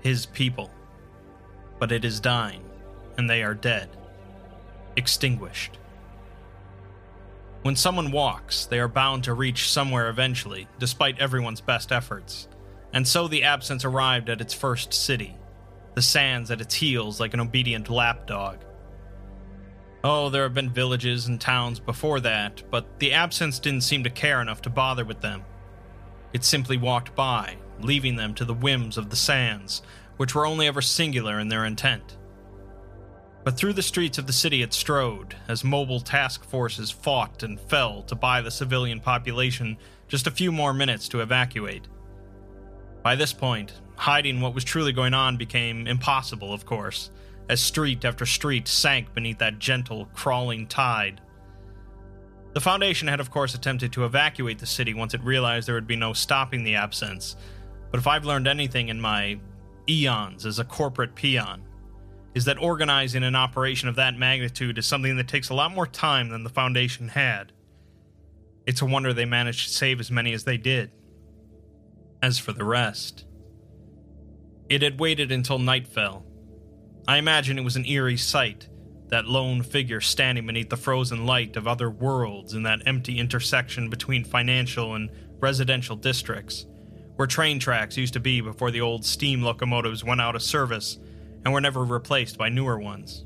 His 0.00 0.26
people. 0.26 0.70
But 1.78 1.92
it 1.92 2.04
is 2.04 2.18
dying, 2.18 2.64
and 3.16 3.30
they 3.30 3.44
are 3.44 3.54
dead. 3.54 3.88
Extinguished. 4.96 5.78
When 7.62 7.76
someone 7.76 8.10
walks, 8.10 8.64
they 8.64 8.80
are 8.80 8.88
bound 8.88 9.22
to 9.24 9.34
reach 9.34 9.70
somewhere 9.70 10.08
eventually, 10.08 10.66
despite 10.80 11.20
everyone's 11.20 11.60
best 11.60 11.92
efforts. 11.92 12.48
And 12.92 13.06
so 13.06 13.28
the 13.28 13.44
absence 13.44 13.84
arrived 13.84 14.28
at 14.28 14.40
its 14.40 14.54
first 14.54 14.92
city, 14.92 15.36
the 15.94 16.02
sands 16.02 16.50
at 16.50 16.60
its 16.60 16.74
heels 16.74 17.20
like 17.20 17.34
an 17.34 17.40
obedient 17.40 17.88
lapdog. 17.88 18.58
Oh, 20.02 20.30
there 20.30 20.44
have 20.44 20.54
been 20.54 20.70
villages 20.70 21.26
and 21.26 21.40
towns 21.40 21.78
before 21.78 22.20
that, 22.20 22.62
but 22.70 22.98
the 22.98 23.12
absence 23.12 23.58
didn't 23.58 23.82
seem 23.82 24.02
to 24.04 24.10
care 24.10 24.40
enough 24.40 24.62
to 24.62 24.70
bother 24.70 25.04
with 25.04 25.20
them. 25.20 25.44
It 26.32 26.42
simply 26.42 26.78
walked 26.78 27.14
by, 27.14 27.56
leaving 27.80 28.16
them 28.16 28.34
to 28.34 28.44
the 28.44 28.54
whims 28.54 28.96
of 28.96 29.10
the 29.10 29.16
sands, 29.16 29.82
which 30.16 30.34
were 30.34 30.46
only 30.46 30.66
ever 30.66 30.80
singular 30.80 31.38
in 31.38 31.48
their 31.48 31.64
intent. 31.64 32.16
But 33.44 33.56
through 33.56 33.72
the 33.74 33.82
streets 33.82 34.18
of 34.18 34.26
the 34.26 34.32
city 34.32 34.62
it 34.62 34.72
strode, 34.72 35.34
as 35.48 35.64
mobile 35.64 36.00
task 36.00 36.44
forces 36.44 36.90
fought 36.90 37.42
and 37.42 37.58
fell 37.58 38.02
to 38.02 38.14
buy 38.14 38.40
the 38.40 38.50
civilian 38.50 39.00
population 39.00 39.78
just 40.08 40.26
a 40.26 40.30
few 40.30 40.52
more 40.52 40.74
minutes 40.74 41.08
to 41.08 41.20
evacuate. 41.20 41.88
By 43.02 43.16
this 43.16 43.32
point, 43.32 43.80
hiding 43.96 44.40
what 44.40 44.54
was 44.54 44.64
truly 44.64 44.92
going 44.92 45.14
on 45.14 45.36
became 45.36 45.86
impossible, 45.86 46.52
of 46.52 46.66
course, 46.66 47.10
as 47.48 47.60
street 47.60 48.04
after 48.04 48.26
street 48.26 48.68
sank 48.68 49.14
beneath 49.14 49.38
that 49.38 49.58
gentle, 49.58 50.06
crawling 50.14 50.66
tide. 50.66 51.20
The 52.52 52.60
Foundation 52.60 53.08
had, 53.08 53.20
of 53.20 53.30
course, 53.30 53.54
attempted 53.54 53.92
to 53.92 54.04
evacuate 54.04 54.58
the 54.58 54.66
city 54.66 54.92
once 54.92 55.14
it 55.14 55.22
realized 55.22 55.68
there 55.68 55.74
would 55.74 55.86
be 55.86 55.96
no 55.96 56.12
stopping 56.12 56.64
the 56.64 56.74
absence, 56.74 57.36
but 57.90 57.98
if 57.98 58.06
I've 58.06 58.24
learned 58.24 58.48
anything 58.48 58.88
in 58.88 59.00
my 59.00 59.38
eons 59.88 60.46
as 60.46 60.58
a 60.58 60.64
corporate 60.64 61.14
peon, 61.14 61.62
is 62.34 62.44
that 62.44 62.58
organizing 62.58 63.24
an 63.24 63.34
operation 63.34 63.88
of 63.88 63.96
that 63.96 64.16
magnitude 64.16 64.78
is 64.78 64.86
something 64.86 65.16
that 65.16 65.28
takes 65.28 65.48
a 65.48 65.54
lot 65.54 65.74
more 65.74 65.86
time 65.86 66.28
than 66.28 66.44
the 66.44 66.50
Foundation 66.50 67.08
had. 67.08 67.52
It's 68.66 68.82
a 68.82 68.86
wonder 68.86 69.12
they 69.12 69.24
managed 69.24 69.68
to 69.68 69.74
save 69.74 70.00
as 70.00 70.10
many 70.10 70.32
as 70.32 70.44
they 70.44 70.56
did. 70.56 70.90
As 72.22 72.38
for 72.38 72.52
the 72.52 72.64
rest, 72.64 73.24
it 74.68 74.82
had 74.82 75.00
waited 75.00 75.32
until 75.32 75.58
night 75.58 75.88
fell. 75.88 76.24
I 77.08 77.16
imagine 77.16 77.58
it 77.58 77.64
was 77.64 77.76
an 77.76 77.86
eerie 77.86 78.16
sight, 78.16 78.68
that 79.08 79.26
lone 79.26 79.62
figure 79.62 80.00
standing 80.00 80.46
beneath 80.46 80.70
the 80.70 80.76
frozen 80.76 81.26
light 81.26 81.56
of 81.56 81.66
other 81.66 81.90
worlds 81.90 82.54
in 82.54 82.62
that 82.62 82.82
empty 82.86 83.18
intersection 83.18 83.90
between 83.90 84.24
financial 84.24 84.94
and 84.94 85.10
residential 85.40 85.96
districts, 85.96 86.66
where 87.16 87.26
train 87.26 87.58
tracks 87.58 87.96
used 87.96 88.12
to 88.12 88.20
be 88.20 88.40
before 88.40 88.70
the 88.70 88.80
old 88.80 89.04
steam 89.04 89.42
locomotives 89.42 90.04
went 90.04 90.20
out 90.20 90.36
of 90.36 90.42
service 90.42 90.98
and 91.44 91.52
were 91.52 91.60
never 91.60 91.84
replaced 91.84 92.38
by 92.38 92.48
newer 92.48 92.78
ones. 92.78 93.24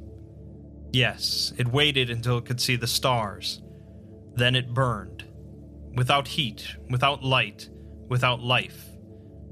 Yes, 0.92 1.52
it 1.58 1.68
waited 1.68 2.08
until 2.08 2.38
it 2.38 2.44
could 2.46 2.60
see 2.60 2.76
the 2.76 2.86
stars. 2.86 3.60
Then 4.34 4.54
it 4.54 4.72
burned. 4.72 5.24
Without 5.96 6.28
heat, 6.28 6.76
without 6.88 7.22
light, 7.22 7.68
without 8.08 8.40
life. 8.40 8.86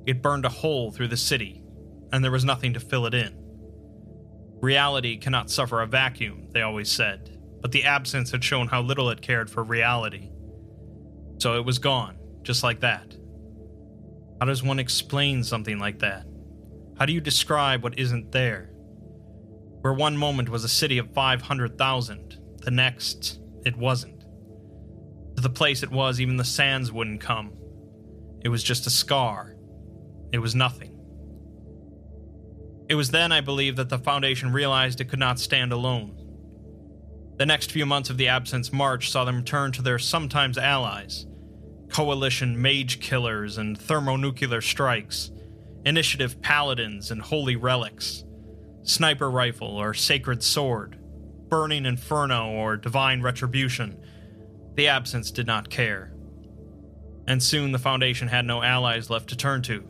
It 0.06 0.22
burned 0.22 0.44
a 0.44 0.50
hole 0.50 0.90
through 0.90 1.08
the 1.08 1.16
city, 1.16 1.62
and 2.12 2.22
there 2.22 2.30
was 2.30 2.44
nothing 2.44 2.74
to 2.74 2.80
fill 2.80 3.06
it 3.06 3.14
in. 3.14 3.34
Reality 4.60 5.16
cannot 5.16 5.50
suffer 5.50 5.80
a 5.80 5.86
vacuum, 5.86 6.48
they 6.50 6.62
always 6.62 6.90
said, 6.90 7.38
but 7.60 7.72
the 7.72 7.84
absence 7.84 8.30
had 8.30 8.44
shown 8.44 8.68
how 8.68 8.82
little 8.82 9.10
it 9.10 9.22
cared 9.22 9.50
for 9.50 9.62
reality. 9.62 10.30
So 11.38 11.56
it 11.56 11.64
was 11.64 11.78
gone, 11.78 12.16
just 12.42 12.62
like 12.62 12.80
that. 12.80 13.16
How 14.40 14.46
does 14.46 14.62
one 14.62 14.78
explain 14.78 15.42
something 15.42 15.78
like 15.78 16.00
that? 16.00 16.26
How 16.98 17.06
do 17.06 17.12
you 17.12 17.20
describe 17.20 17.82
what 17.82 17.98
isn't 17.98 18.32
there? 18.32 18.70
Where 19.80 19.94
one 19.94 20.16
moment 20.16 20.48
was 20.48 20.62
a 20.62 20.68
city 20.68 20.98
of 20.98 21.12
500,000, 21.12 22.38
the 22.62 22.70
next, 22.70 23.40
it 23.64 23.76
wasn't. 23.76 24.20
To 25.36 25.42
the 25.42 25.50
place 25.50 25.82
it 25.82 25.90
was, 25.90 26.20
even 26.20 26.36
the 26.36 26.44
sands 26.44 26.92
wouldn't 26.92 27.20
come. 27.20 27.52
It 28.44 28.48
was 28.48 28.62
just 28.62 28.86
a 28.86 28.90
scar. 28.90 29.54
It 30.32 30.38
was 30.38 30.54
nothing. 30.54 30.98
It 32.88 32.94
was 32.94 33.10
then, 33.10 33.32
I 33.32 33.40
believe, 33.40 33.76
that 33.76 33.88
the 33.88 33.98
Foundation 33.98 34.52
realized 34.52 35.00
it 35.00 35.08
could 35.08 35.18
not 35.18 35.38
stand 35.38 35.72
alone. 35.72 36.18
The 37.38 37.46
next 37.46 37.72
few 37.72 37.86
months 37.86 38.10
of 38.10 38.18
the 38.18 38.28
Absence 38.28 38.72
March 38.72 39.10
saw 39.10 39.24
them 39.24 39.44
turn 39.44 39.72
to 39.72 39.82
their 39.82 39.98
sometimes 39.98 40.58
allies 40.58 41.26
coalition 41.92 42.60
mage 42.60 43.00
killers 43.00 43.58
and 43.58 43.78
thermonuclear 43.78 44.62
strikes, 44.62 45.30
initiative 45.84 46.40
paladins 46.40 47.10
and 47.10 47.20
holy 47.20 47.54
relics, 47.54 48.24
sniper 48.82 49.30
rifle 49.30 49.76
or 49.76 49.92
sacred 49.92 50.42
sword, 50.42 50.98
burning 51.48 51.84
inferno 51.84 52.50
or 52.50 52.78
divine 52.78 53.20
retribution. 53.20 54.02
The 54.74 54.88
Absence 54.88 55.30
did 55.30 55.46
not 55.46 55.68
care. 55.68 56.14
And 57.26 57.42
soon 57.42 57.72
the 57.72 57.78
Foundation 57.78 58.28
had 58.28 58.44
no 58.44 58.62
allies 58.62 59.10
left 59.10 59.28
to 59.28 59.36
turn 59.36 59.62
to. 59.62 59.86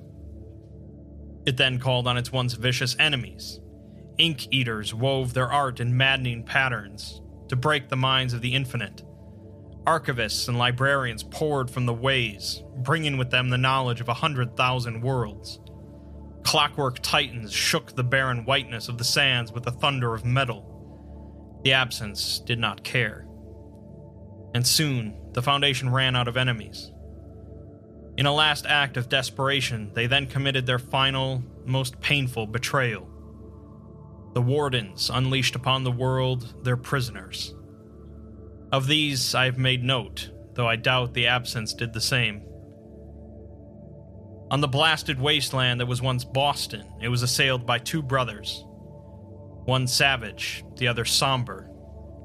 It 1.47 1.57
then 1.57 1.79
called 1.79 2.07
on 2.07 2.17
its 2.17 2.31
once 2.31 2.55
vicious 2.55 2.95
enemies. 2.99 3.61
Ink 4.19 4.47
eaters 4.51 4.95
wove 4.95 5.35
their 5.35 5.51
art 5.51 5.81
in 5.81 5.97
maddening 5.97 6.45
patterns 6.45 7.21
to 7.49 7.57
break 7.57 7.89
the 7.89 7.97
minds 7.97 8.35
of 8.35 8.43
the 8.43 8.55
infinite. 8.55 9.03
Archivists 9.85 10.47
and 10.47 10.57
librarians 10.57 11.25
poured 11.25 11.69
from 11.69 11.87
the 11.87 11.95
ways, 11.95 12.63
bringing 12.77 13.19
with 13.19 13.31
them 13.31 13.49
the 13.51 13.59
knowledge 13.59 14.01
of 14.01 14.09
a 14.09 14.15
hundred 14.15 14.57
thousand 14.57 15.01
worlds. 15.01 15.59
Clockwork 16.45 17.01
titans 17.01 17.53
shook 17.53 17.97
the 17.97 18.05
barren 18.05 18.45
whiteness 18.45 18.89
of 18.89 18.99
the 18.99 19.05
sands 19.05 19.51
with 19.51 19.65
the 19.65 19.73
thunder 19.73 20.15
of 20.15 20.25
metal. 20.25 21.61
The 21.65 21.73
absence 21.73 22.39
did 22.39 22.61
not 22.61 22.85
care. 22.85 23.27
And 24.55 24.65
soon, 24.67 25.17
the 25.33 25.43
Foundation 25.43 25.91
ran 25.91 26.15
out 26.15 26.29
of 26.29 26.37
enemies. 26.37 26.92
In 28.23 28.27
a 28.27 28.33
last 28.33 28.67
act 28.69 28.97
of 28.97 29.09
desperation, 29.09 29.91
they 29.95 30.07
then 30.07 30.29
committed 30.29 30.65
their 30.65 30.79
final, 30.79 31.43
most 31.67 32.01
painful 32.01 32.47
betrayal. 32.47 33.09
The 34.35 34.41
Wardens 34.41 35.11
unleashed 35.13 35.57
upon 35.57 35.83
the 35.83 35.91
world 35.91 36.55
their 36.65 36.77
prisoners. 36.77 37.53
Of 38.71 38.87
these, 38.87 39.35
I 39.35 39.47
have 39.47 39.59
made 39.59 39.83
note, 39.83 40.31
though 40.55 40.69
I 40.69 40.77
doubt 40.77 41.15
the 41.15 41.27
absence 41.27 41.75
did 41.75 41.93
the 41.93 42.01
same. 42.01 42.43
On 44.53 44.61
the 44.61 44.69
blasted 44.69 45.21
wasteland 45.21 45.81
that 45.81 45.87
was 45.87 46.01
once 46.01 46.25
Boston, 46.25 46.87
it 47.03 47.09
was 47.09 47.25
assailed 47.25 47.67
by 47.67 47.79
two 47.79 48.03
brothers. 48.03 48.65
One 49.65 49.89
savage, 49.89 50.63
the 50.77 50.87
other 50.87 51.05
somber. 51.05 51.65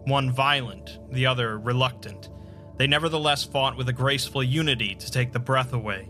One 0.06 0.32
violent, 0.32 1.00
the 1.12 1.26
other 1.26 1.58
reluctant 1.58 2.30
they 2.78 2.88
nevertheless 2.88 3.44
fought 3.44 3.76
with 3.76 3.90
a 3.90 3.94
graceful 3.94 4.44
unity 4.44 4.96
to 4.96 5.12
take 5.12 5.32
the 5.32 5.40
breath 5.40 5.74
away. 5.74 6.10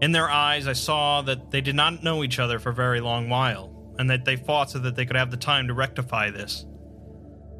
In 0.00 0.12
their 0.12 0.28
eyes, 0.28 0.68
I 0.68 0.74
saw 0.74 1.22
that 1.22 1.50
they 1.50 1.60
did 1.60 1.74
not 1.74 2.02
know 2.02 2.22
each 2.22 2.38
other 2.38 2.58
for 2.58 2.70
a 2.70 2.74
very 2.74 3.00
long 3.00 3.28
while, 3.28 3.94
and 3.98 4.10
that 4.10 4.24
they 4.24 4.36
fought 4.36 4.70
so 4.70 4.78
that 4.80 4.96
they 4.96 5.06
could 5.06 5.16
have 5.16 5.30
the 5.30 5.36
time 5.36 5.68
to 5.68 5.74
rectify 5.74 6.30
this. 6.30 6.66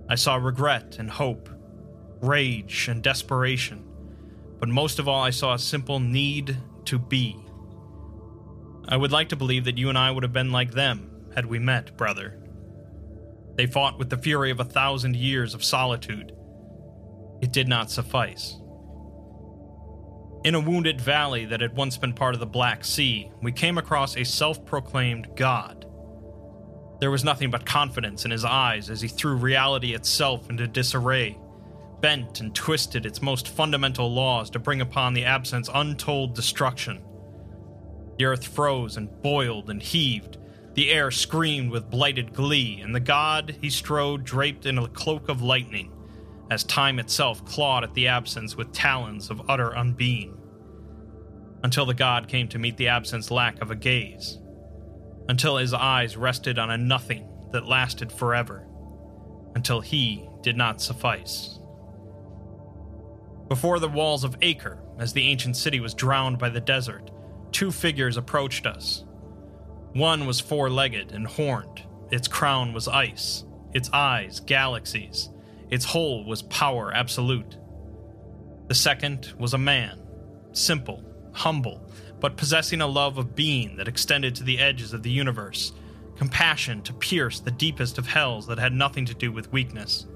I 0.09 0.17
saw 0.17 0.37
regret 0.37 0.97
and 0.99 1.11
hope, 1.11 1.49
rage 2.21 2.89
and 2.89 3.03
desperation, 3.03 3.85
but 4.59 4.69
most 4.69 4.99
of 4.99 5.09
all, 5.09 5.23
I 5.23 5.31
saw 5.31 5.55
a 5.55 5.59
simple 5.59 6.01
need 6.01 6.57
to 6.87 6.99
be. 6.99 7.37
I 8.87 8.97
would 8.97 9.13
like 9.13 9.31
to 9.31 9.37
believe 9.37 9.65
that 9.65 9.79
you 9.79 9.89
and 9.89 9.97
I 9.97 10.11
would 10.11 10.23
have 10.23 10.33
been 10.33 10.53
like 10.53 10.73
them 10.73 11.11
had 11.35 11.47
we 11.47 11.59
met, 11.59 11.97
brother. 11.97 12.39
They 13.57 13.67
fought 13.67 13.99
with 13.99 14.11
the 14.11 14.19
fury 14.19 14.51
of 14.51 14.61
a 14.61 14.65
thousand 14.65 15.17
years 15.17 15.55
of 15.55 15.65
solitude. 15.65 16.37
It 17.45 17.53
did 17.53 17.69
not 17.69 17.91
suffice. 17.91 18.57
In 20.45 20.55
a 20.55 20.61
wounded 20.61 20.99
valley 20.99 21.45
that 21.45 21.61
had 21.61 21.77
once 21.77 21.99
been 21.99 22.15
part 22.15 22.33
of 22.33 22.41
the 22.41 22.47
Black 22.47 22.87
Sea, 22.87 23.31
we 23.43 23.53
came 23.53 23.77
across 23.77 24.17
a 24.17 24.25
self 24.25 24.65
proclaimed 24.65 25.29
god. 25.37 25.85
There 27.01 27.11
was 27.11 27.23
nothing 27.23 27.51
but 27.51 27.67
confidence 27.67 28.25
in 28.25 28.31
his 28.31 28.47
eyes 28.47 28.89
as 28.89 29.03
he 29.03 29.09
threw 29.09 29.37
reality 29.37 29.93
itself 29.93 30.49
into 30.49 30.67
disarray, 30.67 31.39
bent 32.01 32.41
and 32.41 32.55
twisted 32.55 33.05
its 33.05 33.21
most 33.21 33.47
fundamental 33.47 34.11
laws 34.11 34.49
to 34.49 34.59
bring 34.59 34.81
upon 34.81 35.13
the 35.13 35.27
absence 35.27 35.69
untold 35.75 36.35
destruction. 36.35 37.03
The 38.17 38.25
earth 38.25 38.47
froze 38.47 38.97
and 38.97 39.21
boiled 39.21 39.69
and 39.69 39.83
heaved. 39.83 40.39
The 40.73 40.91
air 40.91 41.11
screamed 41.11 41.73
with 41.73 41.91
blighted 41.91 42.33
glee, 42.33 42.81
and 42.81 42.95
the 42.95 43.01
god 43.01 43.55
he 43.61 43.69
strode 43.69 44.25
draped 44.25 44.65
in 44.65 44.79
a 44.79 44.89
cloak 44.89 45.29
of 45.29 45.43
lightning, 45.43 45.94
as 46.51 46.65
time 46.65 46.99
itself 46.99 47.45
clawed 47.45 47.85
at 47.85 47.95
the 47.95 48.09
absence 48.09 48.57
with 48.57 48.73
talons 48.73 49.31
of 49.31 49.49
utter 49.49 49.71
unbeing. 49.71 50.37
Until 51.63 51.87
the 51.87 51.95
god 51.95 52.29
came 52.29 52.49
to 52.49 52.59
meet 52.59 52.77
the 52.77 52.89
absence 52.89 53.31
lack 53.31 53.61
of 53.63 53.71
a 53.71 53.77
gaze. 53.77 54.39
Until 55.29 55.57
his 55.57 55.73
eyes 55.73 56.17
rested 56.17 56.59
on 56.59 56.71
a 56.71 56.77
nothing 56.77 57.29
that 57.53 57.67
lasted 57.67 58.13
forever. 58.13 58.67
Until 59.55 59.81
he 59.81 60.29
did 60.43 60.57
not 60.57 60.83
suffice. 60.83 61.59
Before 63.49 63.79
the 63.79 63.89
walls 63.89 64.25
of 64.25 64.37
Acre, 64.43 64.83
as 64.99 65.13
the 65.13 65.27
ancient 65.29 65.57
city 65.57 65.81
was 65.81 65.95
drowned 65.95 66.39
by 66.39 66.51
the 66.51 66.61
desert, 66.61 67.11
two 67.53 67.71
figures 67.71 68.17
approached 68.17 68.67
us. 68.67 69.05
One 69.93 70.27
was 70.27 70.41
four 70.41 70.69
legged 70.69 71.13
and 71.13 71.27
horned, 71.27 71.83
its 72.11 72.29
crown 72.29 72.73
was 72.73 72.89
ice, 72.89 73.45
its 73.73 73.89
eyes 73.93 74.41
galaxies, 74.41 75.31
its 75.75 75.85
whole 75.85 76.25
was 76.25 76.43
power 76.43 76.93
absolute. 76.95 77.59
The 78.69 78.77
second 78.77 79.35
was 79.41 79.55
a 79.55 79.59
man, 79.59 80.01
simple, 80.53 81.03
humble, 81.33 81.91
but 82.21 82.37
possessing 82.37 82.81
a 82.81 82.87
love 82.87 83.19
of 83.19 83.35
being 83.35 83.75
that 83.79 83.89
extended 83.89 84.37
to 84.37 84.45
the 84.45 84.61
edges 84.61 84.93
of 84.93 85.03
the 85.03 85.11
universe, 85.11 85.73
compassion 86.15 86.81
to 86.83 86.93
pierce 86.93 87.41
the 87.41 87.51
deepest 87.51 87.99
of 87.99 88.07
hells 88.07 88.47
that 88.47 88.61
had 88.61 88.73
nothing 88.73 89.05
to 89.07 89.15
do 89.15 89.33
with 89.33 89.51
weakness. 89.51 90.07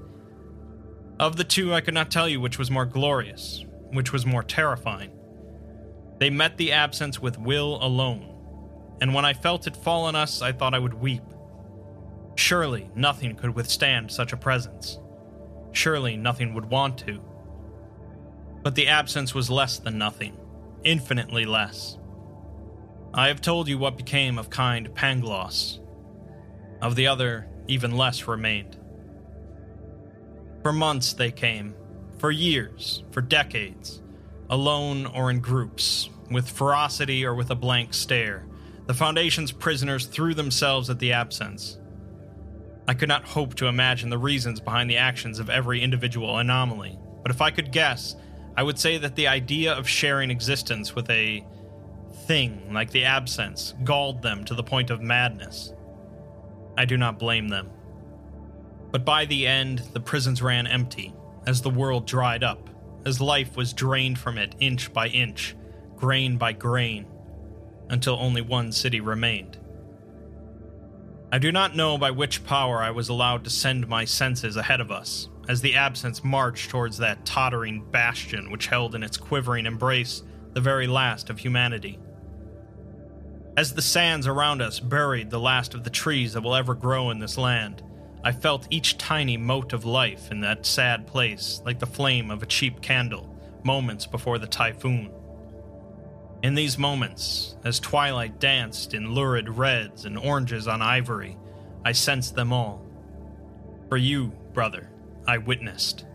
Of 1.19 1.35
the 1.35 1.43
two, 1.43 1.73
I 1.73 1.81
could 1.81 1.93
not 1.93 2.09
tell 2.09 2.29
you 2.29 2.39
which 2.39 2.57
was 2.57 2.71
more 2.71 2.85
glorious, 2.85 3.65
which 3.91 4.13
was 4.13 4.25
more 4.25 4.43
terrifying. 4.43 5.11
They 6.19 6.29
met 6.29 6.55
the 6.55 6.71
absence 6.71 7.19
with 7.19 7.37
will 7.37 7.83
alone, 7.83 8.97
and 9.01 9.13
when 9.13 9.25
I 9.25 9.33
felt 9.33 9.67
it 9.67 9.75
fall 9.75 10.05
on 10.05 10.15
us, 10.15 10.41
I 10.41 10.53
thought 10.53 10.73
I 10.73 10.79
would 10.79 10.93
weep. 10.93 11.23
Surely 12.37 12.89
nothing 12.95 13.35
could 13.35 13.53
withstand 13.53 14.09
such 14.09 14.31
a 14.31 14.37
presence. 14.37 14.99
Surely 15.71 16.17
nothing 16.17 16.53
would 16.53 16.65
want 16.65 16.97
to. 16.99 17.21
But 18.63 18.75
the 18.75 18.87
absence 18.87 19.33
was 19.33 19.49
less 19.49 19.79
than 19.79 19.97
nothing, 19.97 20.37
infinitely 20.83 21.45
less. 21.45 21.97
I 23.13 23.27
have 23.27 23.41
told 23.41 23.67
you 23.67 23.77
what 23.77 23.97
became 23.97 24.37
of 24.37 24.49
kind 24.49 24.93
Pangloss. 24.93 25.79
Of 26.81 26.95
the 26.95 27.07
other, 27.07 27.47
even 27.67 27.95
less 27.95 28.27
remained. 28.27 28.77
For 30.61 30.73
months 30.73 31.13
they 31.13 31.31
came, 31.31 31.73
for 32.17 32.31
years, 32.31 33.03
for 33.11 33.21
decades 33.21 34.01
alone 34.49 35.05
or 35.05 35.29
in 35.29 35.39
groups, 35.39 36.09
with 36.31 36.49
ferocity 36.49 37.25
or 37.25 37.35
with 37.35 37.51
a 37.51 37.55
blank 37.55 37.93
stare. 37.93 38.45
The 38.87 38.93
Foundation's 38.93 39.51
prisoners 39.51 40.05
threw 40.05 40.33
themselves 40.33 40.89
at 40.89 40.99
the 40.99 41.13
absence. 41.13 41.78
I 42.89 42.95
could 42.95 43.07
not 43.07 43.23
hope 43.23 43.53
to 43.57 43.67
imagine 43.67 44.09
the 44.09 44.17
reasons 44.17 44.59
behind 44.59 44.89
the 44.89 44.97
actions 44.97 45.37
of 45.37 45.47
every 45.47 45.79
individual 45.79 46.39
anomaly, 46.39 46.97
but 47.21 47.29
if 47.29 47.39
I 47.39 47.51
could 47.51 47.71
guess, 47.71 48.15
I 48.57 48.63
would 48.63 48.79
say 48.79 48.97
that 48.97 49.15
the 49.15 49.27
idea 49.27 49.73
of 49.73 49.87
sharing 49.87 50.31
existence 50.31 50.95
with 50.95 51.07
a 51.11 51.45
thing 52.25 52.73
like 52.73 52.89
the 52.89 53.05
absence 53.05 53.75
galled 53.83 54.23
them 54.23 54.43
to 54.45 54.55
the 54.55 54.63
point 54.63 54.89
of 54.89 55.03
madness. 55.03 55.71
I 56.79 56.85
do 56.85 56.97
not 56.97 57.19
blame 57.19 57.49
them. 57.49 57.69
But 58.89 59.05
by 59.05 59.25
the 59.25 59.45
end, 59.45 59.83
the 59.93 59.99
prisons 59.99 60.41
ran 60.41 60.65
empty 60.65 61.13
as 61.45 61.61
the 61.61 61.69
world 61.69 62.07
dried 62.07 62.43
up 62.43 62.71
as 63.05 63.21
life 63.21 63.55
was 63.55 63.71
drained 63.71 64.17
from 64.17 64.39
it 64.39 64.55
inch 64.59 64.91
by 64.91 65.09
inch, 65.09 65.55
grain 65.95 66.37
by 66.37 66.53
grain, 66.53 67.05
until 67.91 68.17
only 68.19 68.41
one 68.41 68.71
city 68.71 68.99
remained. 68.99 69.59
I 71.31 71.37
do 71.37 71.51
not 71.51 71.75
know 71.75 71.95
by 71.99 72.09
which 72.09 72.43
power 72.43 72.79
I 72.79 72.89
was 72.89 73.09
allowed 73.09 73.43
to 73.43 73.51
send 73.51 73.87
my 73.87 74.03
senses 74.03 74.57
ahead 74.57 74.81
of 74.81 74.89
us, 74.89 75.29
as 75.47 75.61
the 75.61 75.75
absence 75.75 76.23
marched 76.23 76.71
towards 76.71 76.97
that 76.97 77.23
tottering 77.23 77.83
bastion 77.91 78.49
which 78.49 78.65
held 78.65 78.95
in 78.95 79.03
its 79.03 79.17
quivering 79.17 79.67
embrace 79.67 80.23
the 80.53 80.61
very 80.61 80.87
last 80.87 81.29
of 81.29 81.37
humanity. 81.37 81.99
As 83.55 83.75
the 83.75 83.81
sands 83.81 84.25
around 84.25 84.63
us 84.63 84.79
buried 84.79 85.29
the 85.29 85.39
last 85.39 85.75
of 85.75 85.83
the 85.83 85.91
trees 85.91 86.33
that 86.33 86.41
will 86.41 86.55
ever 86.55 86.73
grow 86.73 87.11
in 87.11 87.19
this 87.19 87.37
land, 87.37 87.83
I 88.23 88.31
felt 88.31 88.67
each 88.71 88.97
tiny 88.97 89.37
mote 89.37 89.71
of 89.71 89.85
life 89.85 90.31
in 90.31 90.41
that 90.41 90.65
sad 90.65 91.05
place 91.05 91.61
like 91.63 91.77
the 91.77 91.85
flame 91.85 92.31
of 92.31 92.41
a 92.41 92.47
cheap 92.47 92.81
candle, 92.81 93.37
moments 93.63 94.07
before 94.07 94.39
the 94.39 94.47
typhoon. 94.47 95.11
In 96.41 96.55
these 96.55 96.77
moments, 96.77 97.57
as 97.65 97.79
twilight 97.81 98.39
danced 98.39 98.93
in 98.93 99.13
lurid 99.13 99.49
reds 99.49 100.05
and 100.05 100.17
oranges 100.17 100.67
on 100.67 100.81
ivory, 100.81 101.37
I 101.83 101.91
sensed 101.91 102.35
them 102.35 102.53
all. 102.53 102.85
For 103.89 103.97
you, 103.97 104.31
brother, 104.53 104.89
I 105.27 105.37
witnessed. 105.37 106.05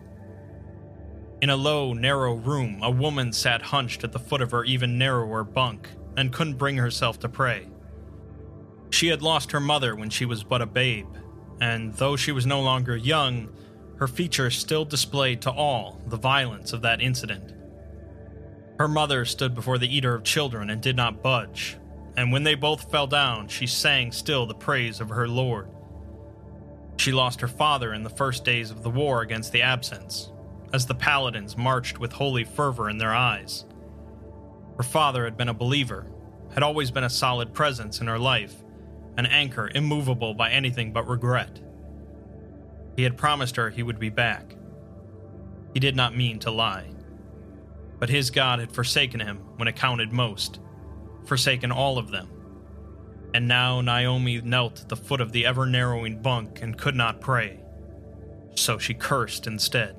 In 1.43 1.51
a 1.51 1.57
low, 1.57 1.93
narrow 1.93 2.35
room, 2.35 2.81
a 2.83 2.91
woman 2.91 3.33
sat 3.35 3.61
hunched 3.61 4.03
at 4.03 4.13
the 4.13 4.19
foot 4.19 4.41
of 4.41 4.51
her 4.53 4.65
even 4.65 4.97
narrower 4.97 5.45
bunk 5.45 5.89
and 6.17 6.33
couldn't 6.33 6.55
bring 6.55 6.79
herself 6.79 7.19
to 7.19 7.29
pray. 7.29 7.69
She 8.89 9.09
had 9.09 9.21
lost 9.21 9.53
her 9.53 9.61
mother 9.61 9.95
when 9.95 10.09
she 10.09 10.25
was 10.25 10.43
but 10.43 10.63
a 10.63 10.67
babe, 10.67 11.09
and 11.61 11.93
though 11.95 12.17
she 12.17 12.33
was 12.33 12.47
no 12.47 12.63
longer 12.63 12.97
young, 12.97 13.51
her 13.97 14.09
features 14.09 14.57
still 14.57 14.87
displayed 14.87 15.43
to 15.43 15.51
all 15.51 16.01
the 16.07 16.17
violence 16.17 16.73
of 16.73 16.81
that 16.83 17.03
incident. 17.03 17.53
Her 18.79 18.89
mother 18.89 19.25
stood 19.25 19.55
before 19.55 19.79
the 19.79 19.95
eater 19.95 20.15
of 20.15 20.25
children 20.25 20.69
and 20.71 20.81
did 20.81 20.97
not 20.97 21.23
budge, 21.23 21.79
and 22.17 22.33
when 22.33 22.43
they 22.43 22.55
both 22.55 22.91
fell 22.91 23.07
down, 23.07 23.49
she 23.49 23.67
sang 23.67 24.11
still 24.11 24.47
the 24.47 24.55
praise 24.55 25.01
of 25.01 25.11
her 25.11 25.29
Lord. 25.29 25.69
She 26.97 27.13
lost 27.13 27.41
her 27.41 27.49
father 27.49 27.93
in 27.93 28.03
the 28.03 28.11
first 28.11 28.45
days 28.45 28.71
of 28.71 28.83
the 28.83 28.91
war 28.91 29.21
against 29.21 29.53
the 29.53 29.63
Absence, 29.63 30.33
as 30.73 30.87
the 30.87 30.95
paladins 30.95 31.57
marched 31.57 31.99
with 31.99 32.13
holy 32.13 32.45
fervor 32.45 32.91
in 32.91 32.99
their 32.99 33.15
eyes. 33.15 33.65
Her 34.77 34.83
father 34.83 35.25
had 35.25 35.37
been 35.37 35.49
a 35.49 35.55
believer, 35.55 36.07
had 36.53 36.63
always 36.63 36.91
been 36.91 37.05
a 37.05 37.11
solid 37.11 37.53
presence 37.53 38.01
in 38.01 38.07
her 38.07 38.19
life, 38.19 38.63
an 39.17 39.27
anchor 39.27 39.71
immovable 39.75 40.35
by 40.35 40.51
anything 40.51 40.93
but 40.93 41.09
regret. 41.09 41.61
He 42.97 43.05
had 43.05 43.17
promised 43.17 43.57
her 43.57 43.71
he 43.71 43.83
would 43.83 43.99
be 43.99 44.09
back. 44.09 44.57
He 45.73 45.81
did 45.81 45.97
not 45.97 46.17
mean 46.17 46.39
to 46.41 46.51
lie. 46.51 46.94
But 48.05 48.11
his 48.11 48.29
God 48.29 48.59
had 48.59 48.71
forsaken 48.71 49.21
him 49.21 49.39
when 49.57 49.67
it 49.67 49.77
counted 49.77 50.13
most, 50.13 50.61
forsaken 51.25 51.73
all 51.73 51.97
of 51.97 52.11
them. 52.11 52.29
And 53.33 53.49
now 53.49 53.81
Naomi 53.81 54.43
knelt 54.43 54.83
at 54.83 54.91
the 54.91 54.97
foot 54.97 55.23
of 55.23 55.33
the 55.33 55.47
ever 55.47 55.65
narrowing 55.65 56.21
bunk 56.21 56.61
and 56.61 56.77
could 56.77 56.95
not 56.95 57.23
pray. 57.23 57.61
So 58.57 58.77
she 58.77 58.93
cursed 58.93 59.47
instead. 59.47 59.97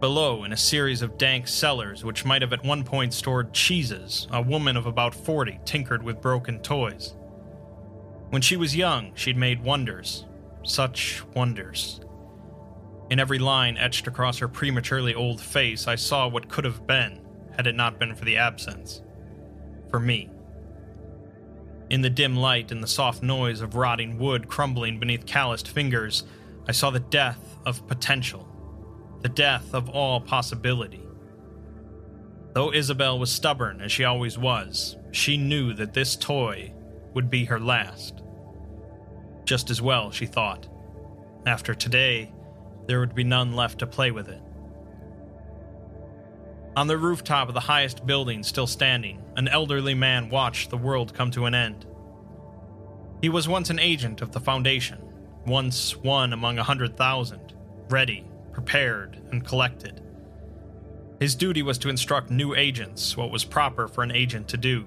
Below, 0.00 0.42
in 0.42 0.52
a 0.52 0.56
series 0.56 1.00
of 1.00 1.16
dank 1.16 1.46
cellars 1.46 2.04
which 2.04 2.24
might 2.24 2.42
have 2.42 2.52
at 2.52 2.64
one 2.64 2.82
point 2.82 3.14
stored 3.14 3.52
cheeses, 3.52 4.26
a 4.32 4.42
woman 4.42 4.76
of 4.76 4.86
about 4.86 5.14
40 5.14 5.60
tinkered 5.64 6.02
with 6.02 6.20
broken 6.20 6.58
toys. 6.58 7.14
When 8.30 8.42
she 8.42 8.56
was 8.56 8.74
young, 8.74 9.12
she'd 9.14 9.36
made 9.36 9.62
wonders. 9.62 10.24
Such 10.64 11.22
wonders. 11.36 12.00
In 13.10 13.20
every 13.20 13.38
line 13.38 13.76
etched 13.76 14.06
across 14.06 14.38
her 14.38 14.48
prematurely 14.48 15.14
old 15.14 15.40
face, 15.40 15.86
I 15.86 15.94
saw 15.94 16.26
what 16.28 16.48
could 16.48 16.64
have 16.64 16.86
been, 16.86 17.20
had 17.56 17.66
it 17.66 17.74
not 17.74 17.98
been 17.98 18.14
for 18.14 18.24
the 18.24 18.36
absence. 18.36 19.02
For 19.90 20.00
me. 20.00 20.30
In 21.90 22.00
the 22.00 22.10
dim 22.10 22.36
light 22.36 22.72
and 22.72 22.82
the 22.82 22.88
soft 22.88 23.22
noise 23.22 23.60
of 23.60 23.76
rotting 23.76 24.18
wood 24.18 24.48
crumbling 24.48 24.98
beneath 24.98 25.26
calloused 25.26 25.68
fingers, 25.68 26.24
I 26.66 26.72
saw 26.72 26.90
the 26.90 27.00
death 27.00 27.58
of 27.66 27.86
potential 27.86 28.48
the 29.24 29.28
death 29.30 29.72
of 29.72 29.88
all 29.88 30.20
possibility. 30.20 31.02
Though 32.52 32.74
Isabel 32.74 33.18
was 33.18 33.32
stubborn, 33.32 33.80
as 33.80 33.90
she 33.90 34.04
always 34.04 34.36
was, 34.36 34.98
she 35.12 35.38
knew 35.38 35.72
that 35.72 35.94
this 35.94 36.14
toy 36.14 36.74
would 37.14 37.30
be 37.30 37.46
her 37.46 37.58
last. 37.58 38.22
Just 39.46 39.70
as 39.70 39.80
well, 39.80 40.10
she 40.10 40.26
thought. 40.26 40.68
After 41.46 41.74
today, 41.74 42.33
there 42.86 43.00
would 43.00 43.14
be 43.14 43.24
none 43.24 43.54
left 43.54 43.78
to 43.80 43.86
play 43.86 44.10
with 44.10 44.28
it. 44.28 44.40
On 46.76 46.86
the 46.88 46.98
rooftop 46.98 47.48
of 47.48 47.54
the 47.54 47.60
highest 47.60 48.04
building 48.04 48.42
still 48.42 48.66
standing, 48.66 49.22
an 49.36 49.46
elderly 49.48 49.94
man 49.94 50.28
watched 50.28 50.70
the 50.70 50.76
world 50.76 51.14
come 51.14 51.30
to 51.30 51.46
an 51.46 51.54
end. 51.54 51.86
He 53.20 53.28
was 53.28 53.48
once 53.48 53.70
an 53.70 53.78
agent 53.78 54.22
of 54.22 54.32
the 54.32 54.40
Foundation, 54.40 54.98
once 55.46 55.96
one 55.96 56.32
among 56.32 56.58
a 56.58 56.64
hundred 56.64 56.96
thousand, 56.96 57.54
ready, 57.88 58.26
prepared, 58.52 59.20
and 59.30 59.46
collected. 59.46 60.02
His 61.20 61.36
duty 61.36 61.62
was 61.62 61.78
to 61.78 61.88
instruct 61.88 62.30
new 62.30 62.54
agents 62.54 63.16
what 63.16 63.30
was 63.30 63.44
proper 63.44 63.86
for 63.86 64.02
an 64.02 64.10
agent 64.10 64.48
to 64.48 64.56
do, 64.56 64.84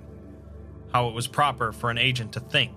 how 0.92 1.08
it 1.08 1.14
was 1.14 1.28
proper 1.28 1.72
for 1.72 1.90
an 1.90 1.98
agent 1.98 2.34
to 2.34 2.40
think. 2.42 2.74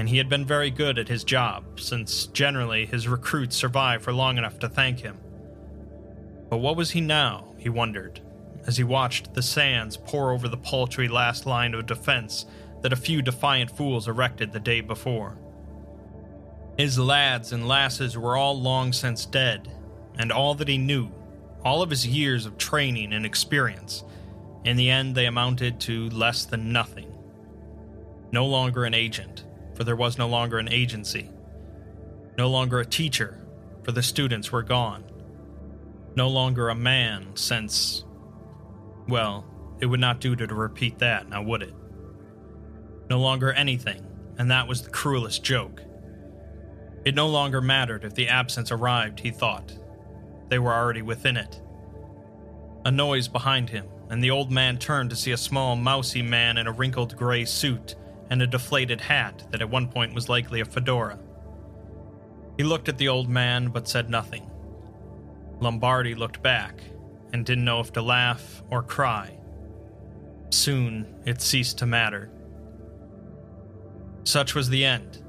And 0.00 0.08
he 0.08 0.16
had 0.16 0.30
been 0.30 0.46
very 0.46 0.70
good 0.70 0.98
at 0.98 1.08
his 1.08 1.24
job, 1.24 1.78
since 1.78 2.24
generally 2.28 2.86
his 2.86 3.06
recruits 3.06 3.54
survived 3.54 4.02
for 4.02 4.14
long 4.14 4.38
enough 4.38 4.58
to 4.60 4.68
thank 4.70 5.00
him. 5.00 5.18
But 6.48 6.56
what 6.56 6.74
was 6.74 6.92
he 6.92 7.02
now, 7.02 7.52
he 7.58 7.68
wondered, 7.68 8.18
as 8.66 8.78
he 8.78 8.82
watched 8.82 9.34
the 9.34 9.42
sands 9.42 9.98
pour 9.98 10.32
over 10.32 10.48
the 10.48 10.56
paltry 10.56 11.06
last 11.06 11.44
line 11.44 11.74
of 11.74 11.84
defense 11.84 12.46
that 12.80 12.94
a 12.94 12.96
few 12.96 13.20
defiant 13.20 13.76
fools 13.76 14.08
erected 14.08 14.52
the 14.52 14.58
day 14.58 14.80
before. 14.80 15.36
His 16.78 16.98
lads 16.98 17.52
and 17.52 17.68
lasses 17.68 18.16
were 18.16 18.38
all 18.38 18.58
long 18.58 18.94
since 18.94 19.26
dead, 19.26 19.70
and 20.16 20.32
all 20.32 20.54
that 20.54 20.68
he 20.68 20.78
knew, 20.78 21.10
all 21.62 21.82
of 21.82 21.90
his 21.90 22.06
years 22.06 22.46
of 22.46 22.56
training 22.56 23.12
and 23.12 23.26
experience, 23.26 24.02
in 24.64 24.78
the 24.78 24.88
end 24.88 25.14
they 25.14 25.26
amounted 25.26 25.78
to 25.80 26.08
less 26.08 26.46
than 26.46 26.72
nothing. 26.72 27.12
No 28.32 28.46
longer 28.46 28.84
an 28.84 28.94
agent, 28.94 29.44
for 29.80 29.84
there 29.84 29.96
was 29.96 30.18
no 30.18 30.28
longer 30.28 30.58
an 30.58 30.70
agency. 30.70 31.30
No 32.36 32.50
longer 32.50 32.80
a 32.80 32.84
teacher, 32.84 33.40
for 33.82 33.92
the 33.92 34.02
students 34.02 34.52
were 34.52 34.62
gone 34.62 35.04
no 36.16 36.28
longer 36.28 36.68
a 36.68 36.74
man 36.74 37.28
since. 37.34 38.04
Well, 39.08 39.46
it 39.80 39.86
would 39.86 40.00
not 40.00 40.20
do 40.20 40.36
to 40.36 40.46
repeat 40.54 40.98
that, 40.98 41.28
now 41.28 41.42
would 41.42 41.62
it? 41.62 41.74
No 43.08 43.18
longer 43.18 43.52
anything, 43.52 44.06
and 44.36 44.50
that 44.50 44.68
was 44.68 44.82
the 44.82 44.90
cruelest 44.90 45.42
joke. 45.42 45.82
It 47.04 47.14
no 47.14 47.28
longer 47.28 47.60
mattered 47.60 48.04
if 48.04 48.14
the 48.14 48.28
absence 48.28 48.70
arrived, 48.70 49.20
he 49.20 49.30
thought. 49.30 49.78
They 50.48 50.58
were 50.58 50.74
already 50.74 51.02
within 51.02 51.36
it. 51.36 51.62
A 52.84 52.90
noise 52.90 53.28
behind 53.28 53.70
him, 53.70 53.86
and 54.10 54.22
the 54.22 54.30
old 54.30 54.50
man 54.50 54.76
turned 54.76 55.10
to 55.10 55.16
see 55.16 55.32
a 55.32 55.36
small, 55.36 55.76
mousy 55.76 56.22
man 56.22 56.58
in 56.58 56.66
a 56.66 56.72
wrinkled 56.72 57.16
gray 57.16 57.44
suit 57.44 57.94
and 58.30 58.40
a 58.40 58.46
deflated 58.46 59.00
hat 59.00 59.44
that 59.50 59.60
at 59.60 59.68
one 59.68 59.88
point 59.88 60.14
was 60.14 60.28
likely 60.28 60.60
a 60.60 60.64
fedora. 60.64 61.18
He 62.56 62.64
looked 62.64 62.88
at 62.88 62.98
the 62.98 63.08
old 63.08 63.28
man 63.28 63.68
but 63.68 63.88
said 63.88 64.08
nothing. 64.08 64.50
Lombardi 65.60 66.14
looked 66.14 66.42
back 66.42 66.82
and 67.32 67.44
didn't 67.44 67.64
know 67.64 67.80
if 67.80 67.92
to 67.92 68.02
laugh 68.02 68.62
or 68.70 68.82
cry. 68.82 69.38
Soon 70.50 71.22
it 71.26 71.40
ceased 71.40 71.78
to 71.78 71.86
matter. 71.86 72.30
Such 74.24 74.54
was 74.54 74.68
the 74.68 74.84
end. 74.84 75.22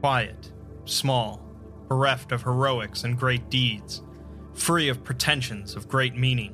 Quiet, 0.00 0.52
small, 0.84 1.40
bereft 1.88 2.32
of 2.32 2.42
heroics 2.42 3.04
and 3.04 3.18
great 3.18 3.48
deeds, 3.50 4.02
free 4.54 4.88
of 4.88 5.04
pretensions 5.04 5.74
of 5.74 5.88
great 5.88 6.14
meaning. 6.14 6.52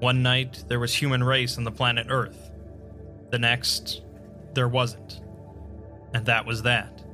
One 0.00 0.22
night 0.22 0.64
there 0.68 0.80
was 0.80 0.94
human 0.94 1.24
race 1.24 1.56
on 1.56 1.64
the 1.64 1.70
planet 1.70 2.08
Earth. 2.10 2.50
The 3.30 3.38
next, 3.38 4.02
there 4.56 4.68
wasn't. 4.68 5.20
And 6.12 6.26
that 6.26 6.44
was 6.44 6.62
that. 6.62 7.04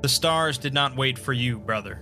The 0.00 0.08
stars 0.08 0.56
did 0.56 0.72
not 0.72 0.96
wait 0.96 1.18
for 1.18 1.34
you, 1.34 1.58
brother. 1.58 1.96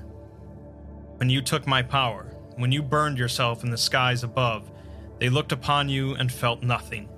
When 1.16 1.28
you 1.28 1.42
took 1.42 1.66
my 1.66 1.82
power, 1.82 2.32
when 2.56 2.70
you 2.70 2.80
burned 2.80 3.18
yourself 3.18 3.64
in 3.64 3.70
the 3.70 3.76
skies 3.76 4.22
above, 4.22 4.70
they 5.18 5.28
looked 5.28 5.50
upon 5.50 5.88
you 5.88 6.14
and 6.14 6.30
felt 6.30 6.62
nothing. 6.62 7.08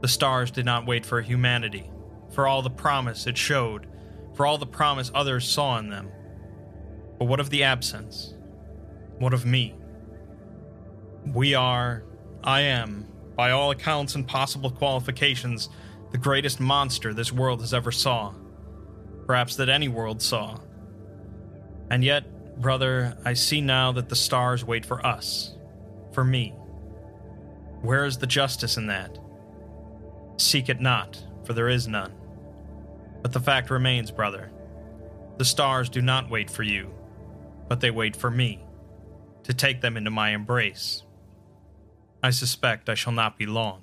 The 0.00 0.08
stars 0.08 0.50
did 0.50 0.64
not 0.64 0.86
wait 0.86 1.04
for 1.04 1.20
humanity, 1.20 1.90
for 2.30 2.46
all 2.46 2.62
the 2.62 2.70
promise 2.70 3.26
it 3.26 3.36
showed, 3.36 3.86
for 4.34 4.46
all 4.46 4.56
the 4.56 4.66
promise 4.66 5.10
others 5.14 5.46
saw 5.46 5.76
in 5.78 5.90
them. 5.90 6.10
But 7.18 7.26
what 7.26 7.40
of 7.40 7.50
the 7.50 7.64
absence? 7.64 8.34
What 9.18 9.34
of 9.34 9.44
me? 9.44 9.74
We 11.26 11.54
are, 11.54 12.02
I 12.42 12.62
am, 12.62 13.06
by 13.36 13.50
all 13.50 13.70
accounts 13.70 14.14
and 14.14 14.26
possible 14.26 14.70
qualifications, 14.70 15.68
the 16.10 16.18
greatest 16.18 16.60
monster 16.60 17.14
this 17.14 17.32
world 17.32 17.60
has 17.60 17.72
ever 17.72 17.92
saw. 17.92 18.34
Perhaps 19.26 19.56
that 19.56 19.68
any 19.68 19.88
world 19.88 20.20
saw. 20.20 20.58
And 21.90 22.04
yet, 22.04 22.24
Brother, 22.60 23.16
I 23.24 23.32
see 23.32 23.60
now 23.60 23.92
that 23.92 24.08
the 24.08 24.16
stars 24.16 24.64
wait 24.64 24.84
for 24.84 25.04
us, 25.04 25.56
for 26.12 26.24
me. 26.24 26.50
Where 27.80 28.04
is 28.04 28.18
the 28.18 28.26
justice 28.26 28.76
in 28.76 28.86
that? 28.86 29.18
Seek 30.36 30.68
it 30.68 30.80
not, 30.80 31.22
for 31.44 31.54
there 31.54 31.68
is 31.68 31.88
none. 31.88 32.12
But 33.22 33.32
the 33.32 33.40
fact 33.40 33.70
remains, 33.70 34.10
brother. 34.10 34.52
The 35.38 35.44
stars 35.44 35.88
do 35.88 36.02
not 36.02 36.30
wait 36.30 36.50
for 36.50 36.62
you, 36.62 36.92
but 37.68 37.80
they 37.80 37.90
wait 37.90 38.14
for 38.14 38.30
me, 38.30 38.62
to 39.44 39.54
take 39.54 39.80
them 39.80 39.96
into 39.96 40.10
my 40.10 40.30
embrace. 40.30 41.02
I 42.22 42.30
suspect 42.30 42.88
I 42.88 42.94
shall 42.94 43.12
not 43.12 43.36
be 43.36 43.46
long. 43.46 43.81